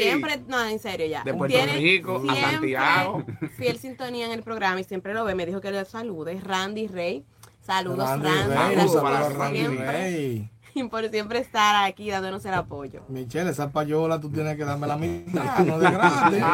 [0.00, 1.24] siempre, no, en serio ya.
[1.24, 3.24] De Puerto Rico, a Santiago.
[3.56, 5.34] Fiel sintonía en el programa y siempre lo ve.
[5.34, 6.40] Me dijo que le salude.
[6.40, 7.24] Randy Rey.
[7.62, 8.28] Saludos, Randy.
[8.28, 8.76] Randy.
[8.76, 10.50] Saludos, para Randy Rey.
[10.90, 13.02] por siempre estar aquí dándonos el apoyo.
[13.08, 16.44] Michelle, esa payola tú tienes que darme la mitad, no de grande.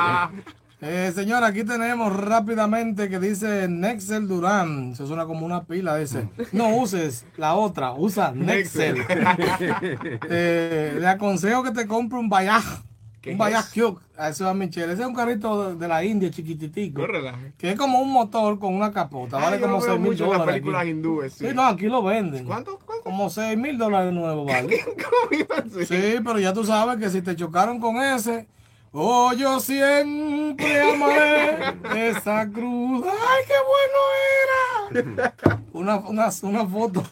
[0.84, 4.96] Eh, señora, aquí tenemos rápidamente que dice Nexel Durán.
[4.96, 6.28] Se suena como una pila ese.
[6.50, 8.96] No uses la otra, usa Nexel.
[10.28, 12.64] eh, le aconsejo que te compre un Bayaj.
[13.24, 14.00] Un Bayaj Cube.
[14.18, 14.92] Eso es Michelle.
[14.92, 17.06] Ese es un carrito de la India chiquititico.
[17.56, 19.38] Que es como un motor con una capota.
[19.38, 20.38] Vale como 6 mil dólares.
[20.38, 21.46] Las películas hindúes, sí.
[21.54, 22.44] no, aquí lo venden.
[22.44, 22.80] ¿Cuánto?
[23.04, 24.76] Como 6 mil dólares nuevo, vale.
[25.86, 28.48] sí, pero ya tú sabes que si te chocaron con ese
[28.94, 33.06] Oh, yo siempre amaré esa cruz.
[33.06, 33.54] ¡Ay, qué
[34.92, 35.34] bueno era!
[35.72, 37.02] Una, una, una foto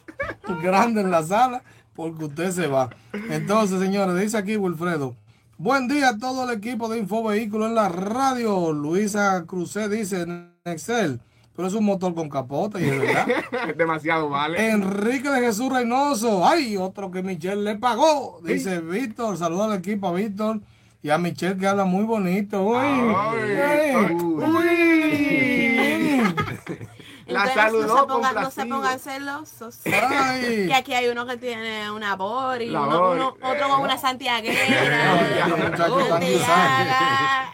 [0.62, 1.62] grande en la sala
[1.95, 2.91] porque usted se va.
[3.31, 5.16] Entonces, señores, dice aquí Wilfredo.
[5.57, 8.72] Buen día a todo el equipo de Infovehículo en la radio.
[8.72, 11.18] Luisa Crucé dice en Excel.
[11.57, 13.26] Pero es un motor con capota y es verdad.
[13.76, 14.70] Demasiado vale.
[14.70, 16.47] Enrique de Jesús Reynoso.
[16.47, 18.41] Ay, otro que Michelle le pagó.
[18.45, 19.39] Dice Víctor.
[19.39, 20.61] Saluda al equipo a Víctor.
[21.03, 22.62] Y a Michelle que habla muy bonito.
[22.62, 22.76] Uy,
[27.30, 29.78] La saludó no se, pongan, no se pongan celosos.
[29.84, 34.59] que aquí hay uno que tiene una bori, uno, otro con una santiaguera.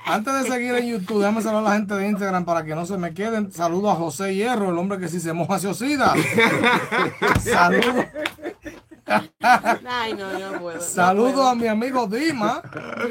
[0.07, 2.87] Antes de seguir en YouTube, déjame saludar a la gente de Instagram para que no
[2.87, 3.53] se me queden.
[3.53, 6.15] Saludo a José Hierro, el hombre que si se moja se oscida.
[7.41, 8.07] Saludos.
[9.07, 10.81] Ay, no, no puedo.
[10.81, 12.63] Saludo a mi amigo Dima.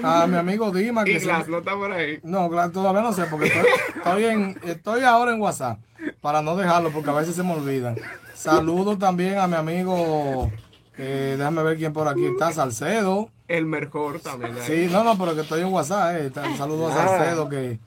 [0.04, 1.04] A mi amigo Dima.
[1.04, 2.20] Que ¿Y Glass no está por ahí?
[2.24, 3.52] No, Glass todavía no sé, porque
[3.96, 5.80] estoy, en, estoy ahora en WhatsApp.
[6.22, 7.96] Para no dejarlo, porque a veces se me olvidan.
[8.34, 10.52] Saludo también a mi amigo.
[10.98, 12.52] Eh, déjame ver quién por aquí está.
[12.52, 13.30] Salcedo.
[13.48, 14.56] El mejor también.
[14.62, 16.16] Sí, no, no, pero que estoy en WhatsApp.
[16.18, 16.32] Eh.
[16.58, 17.08] Saludo a ah.
[17.08, 17.80] Salcedo que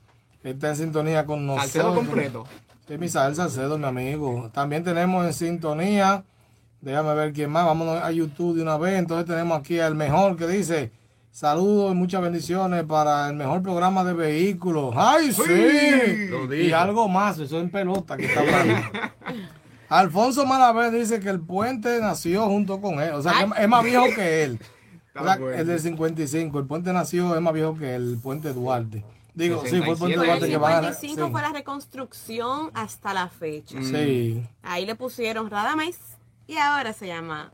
[0.43, 1.71] está en sintonía con nosotros.
[1.71, 2.47] Salcedo completo.
[2.87, 4.49] Sí, Misael Salcedo, mi amigo.
[4.53, 6.23] También tenemos en sintonía
[6.81, 7.65] Déjame ver quién más.
[7.65, 8.97] Vámonos a YouTube de una vez.
[8.97, 10.91] Entonces tenemos aquí al mejor que dice:
[11.31, 14.93] Saludos y muchas bendiciones para el mejor programa de vehículos.
[14.97, 16.29] ¡Ay, sí!
[16.55, 18.75] y algo más, eso en pelota que está hablando.
[19.89, 23.13] Alfonso Malavé dice que el puente nació junto con él.
[23.13, 24.59] O sea, que es más viejo que él.
[25.55, 26.59] el del 55.
[26.59, 29.03] El puente nació, es más viejo que el puente Duarte.
[29.33, 30.87] Digo, sí, fue el puente Duarte que va a...
[30.87, 33.81] El 55 fue la reconstrucción hasta la fecha.
[33.81, 34.43] Sí.
[34.61, 35.97] Ahí le pusieron Radames
[36.49, 37.51] y ahora se llama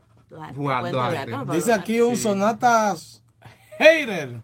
[1.52, 3.22] Dice aquí un sonatas
[3.78, 4.42] hater.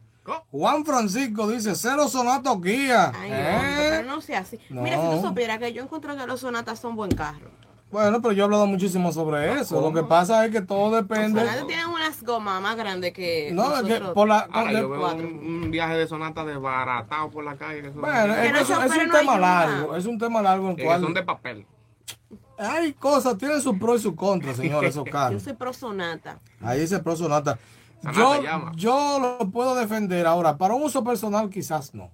[0.53, 3.11] Juan Francisco dice cero sonatos guía.
[3.15, 4.05] Ay, ¿Eh?
[4.07, 4.61] no, sea así.
[4.69, 7.51] Mira, si tú supieras que yo encuentro que los sonatas son buen carro.
[7.91, 9.81] Bueno, pero yo he hablado muchísimo sobre eso.
[9.81, 11.45] Lo que pasa es que todo depende.
[11.45, 13.51] Los tienen unas gomas más grandes que.
[13.53, 14.49] No, es que por la.
[14.71, 17.89] yo veo un, viaje de sonata desbaratado por la calle.
[17.91, 19.97] bueno, es, un tema largo.
[19.97, 21.01] Es un tema largo en cual.
[21.03, 21.67] Son de papel
[22.63, 25.41] hay cosas, tienen su pro y su contra, señores, esos carros.
[25.43, 26.41] Yo soy pro sonata.
[26.61, 27.59] Ahí dice pro sonata.
[28.15, 28.43] Yo,
[28.75, 30.57] yo lo puedo defender ahora.
[30.57, 32.11] Para un uso personal quizás no.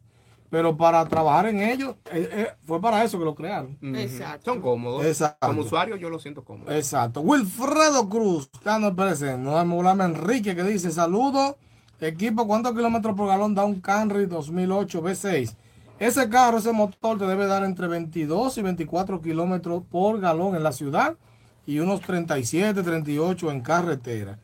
[0.50, 3.76] Pero para trabajar en ellos, eh, eh, fue para eso que lo crearon.
[3.94, 4.52] Exacto.
[4.52, 5.04] Son cómodos.
[5.04, 5.46] Exacto.
[5.46, 6.72] Como usuario yo lo siento cómodo.
[6.72, 7.20] Exacto.
[7.20, 9.38] Wilfredo Cruz, no presente.
[9.38, 11.58] No a Enrique que dice, saludo,
[12.00, 15.54] equipo, ¿cuántos kilómetros por galón da un Camry 2008 V6?
[15.98, 20.62] Ese carro, ese motor te debe dar entre 22 y 24 kilómetros por galón en
[20.62, 21.16] la ciudad
[21.66, 24.38] y unos 37, 38 en carretera.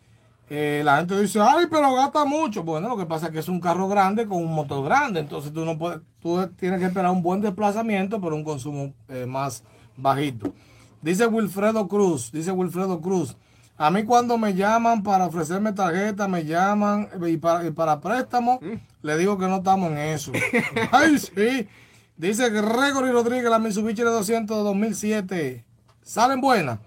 [0.50, 2.64] Eh, la gente dice, ay, pero gasta mucho.
[2.64, 5.52] Bueno, lo que pasa es que es un carro grande con un motor grande, entonces
[5.52, 9.62] tú no puedes, tú tienes que esperar un buen desplazamiento, pero un consumo eh, más
[9.96, 10.52] bajito.
[11.00, 13.36] Dice Wilfredo Cruz, dice Wilfredo Cruz,
[13.76, 18.93] A mí cuando me llaman para ofrecerme tarjeta, me llaman y para, para préstamo, mm.
[19.04, 20.32] Le digo que no estamos en eso.
[20.90, 21.68] Ay, sí.
[22.16, 25.64] Dice Gregory Rodríguez, la Mitsubishi de 200 de 2007.
[26.00, 26.78] ¿Salen buenas?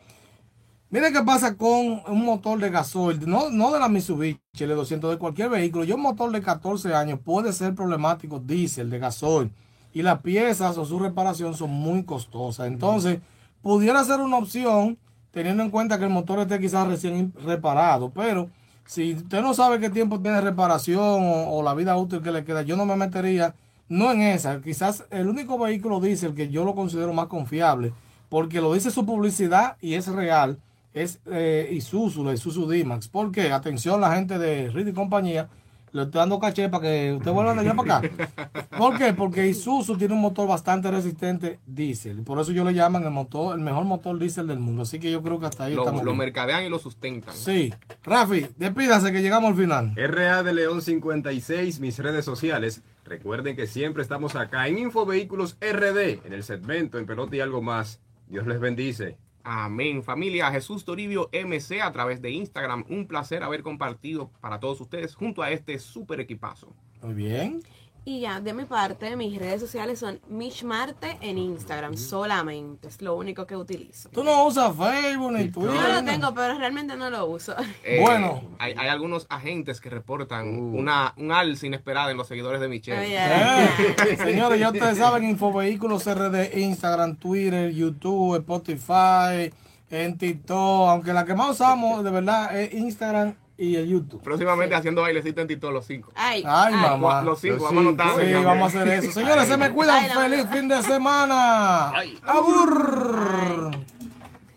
[0.89, 5.11] Miren qué pasa con un motor de gasoil, no, no de la Mitsubishi, de 200,
[5.11, 5.83] de cualquier vehículo.
[5.83, 9.51] Yo un motor de 14 años puede ser problemático, diésel, de gasoil.
[9.93, 12.65] Y las piezas o su reparación son muy costosas.
[12.65, 13.19] Entonces,
[13.61, 14.97] pudiera ser una opción,
[15.29, 18.09] teniendo en cuenta que el motor esté quizás recién reparado.
[18.09, 18.49] Pero
[18.87, 22.63] si usted no sabe qué tiempo tiene reparación o, la vida útil que le queda,
[22.63, 23.53] yo no me metería,
[23.87, 24.61] no en esa.
[24.61, 27.93] Quizás el único vehículo diésel que yo lo considero más confiable,
[28.29, 30.57] porque lo dice su publicidad y es real
[31.01, 33.07] es eh, Isuzu, la Isuzu D-Max.
[33.07, 33.51] ¿Por qué?
[33.51, 35.47] Atención, la gente de Reed y compañía,
[35.91, 38.67] le estoy dando caché para que usted vuelva de allá para acá.
[38.77, 39.13] ¿Por qué?
[39.13, 42.23] Porque Isuzu tiene un motor bastante resistente diésel.
[42.23, 44.83] Por eso yo le llaman el motor, el mejor motor diésel del mundo.
[44.83, 47.35] Así que yo creo que hasta ahí lo, Lo mercadean y lo sustentan.
[47.35, 47.73] Sí.
[48.03, 49.93] Rafi, despídase que llegamos al final.
[49.95, 52.81] RA de León 56, mis redes sociales.
[53.05, 57.61] Recuerden que siempre estamos acá en Infovehículos RD, en el segmento En Pelota y Algo
[57.61, 58.01] Más.
[58.27, 59.17] Dios les bendice.
[59.49, 60.03] Amén.
[60.03, 62.83] Familia Jesús Toribio MC a través de Instagram.
[62.89, 66.75] Un placer haber compartido para todos ustedes junto a este super equipazo.
[67.01, 67.63] Muy bien.
[68.07, 70.21] Y ya, de mi parte, mis redes sociales son
[70.63, 72.87] Marte en Instagram solamente.
[72.87, 74.07] Es lo único que utilizo.
[74.07, 75.73] Tú no usas Facebook ni Twitter.
[75.73, 77.53] No lo tengo, pero realmente no lo uso.
[77.83, 78.43] Eh, bueno.
[78.59, 80.79] Hay, algunos agentes que reportan uh.
[80.79, 82.97] una, un alza inesperada en los seguidores de Michelle.
[82.97, 89.51] Oh, eh, señores, ya ustedes saben, Infovehículos RD, Instagram, Twitter, YouTube, Spotify,
[89.89, 90.91] en TikTok.
[90.91, 94.21] Aunque la que más usamos, de verdad, es Instagram y el YouTube.
[94.21, 96.11] Próximamente haciendo bailecito en TikTok los cinco.
[96.15, 97.21] Ay, ay, mamá.
[97.23, 98.19] Los cinco, vamos a.
[98.19, 99.11] Sí, vamos a hacer eso.
[99.11, 100.05] Señores, se me cuidan.
[100.09, 101.89] Feliz fin de semana.
[101.91, 102.17] Ay.
[102.25, 103.71] Abur.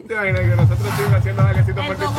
[0.06, 2.14] Te imaginas que nosotros seguimos haciendo bailecito por TikTok.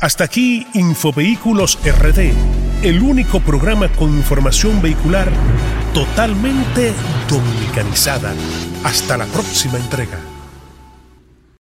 [0.00, 2.32] Hasta aquí Infovehículos RD,
[2.82, 5.28] el único programa con información vehicular
[5.94, 6.92] totalmente
[7.28, 8.34] dominicanizada.
[8.84, 10.33] Hasta la próxima entrega.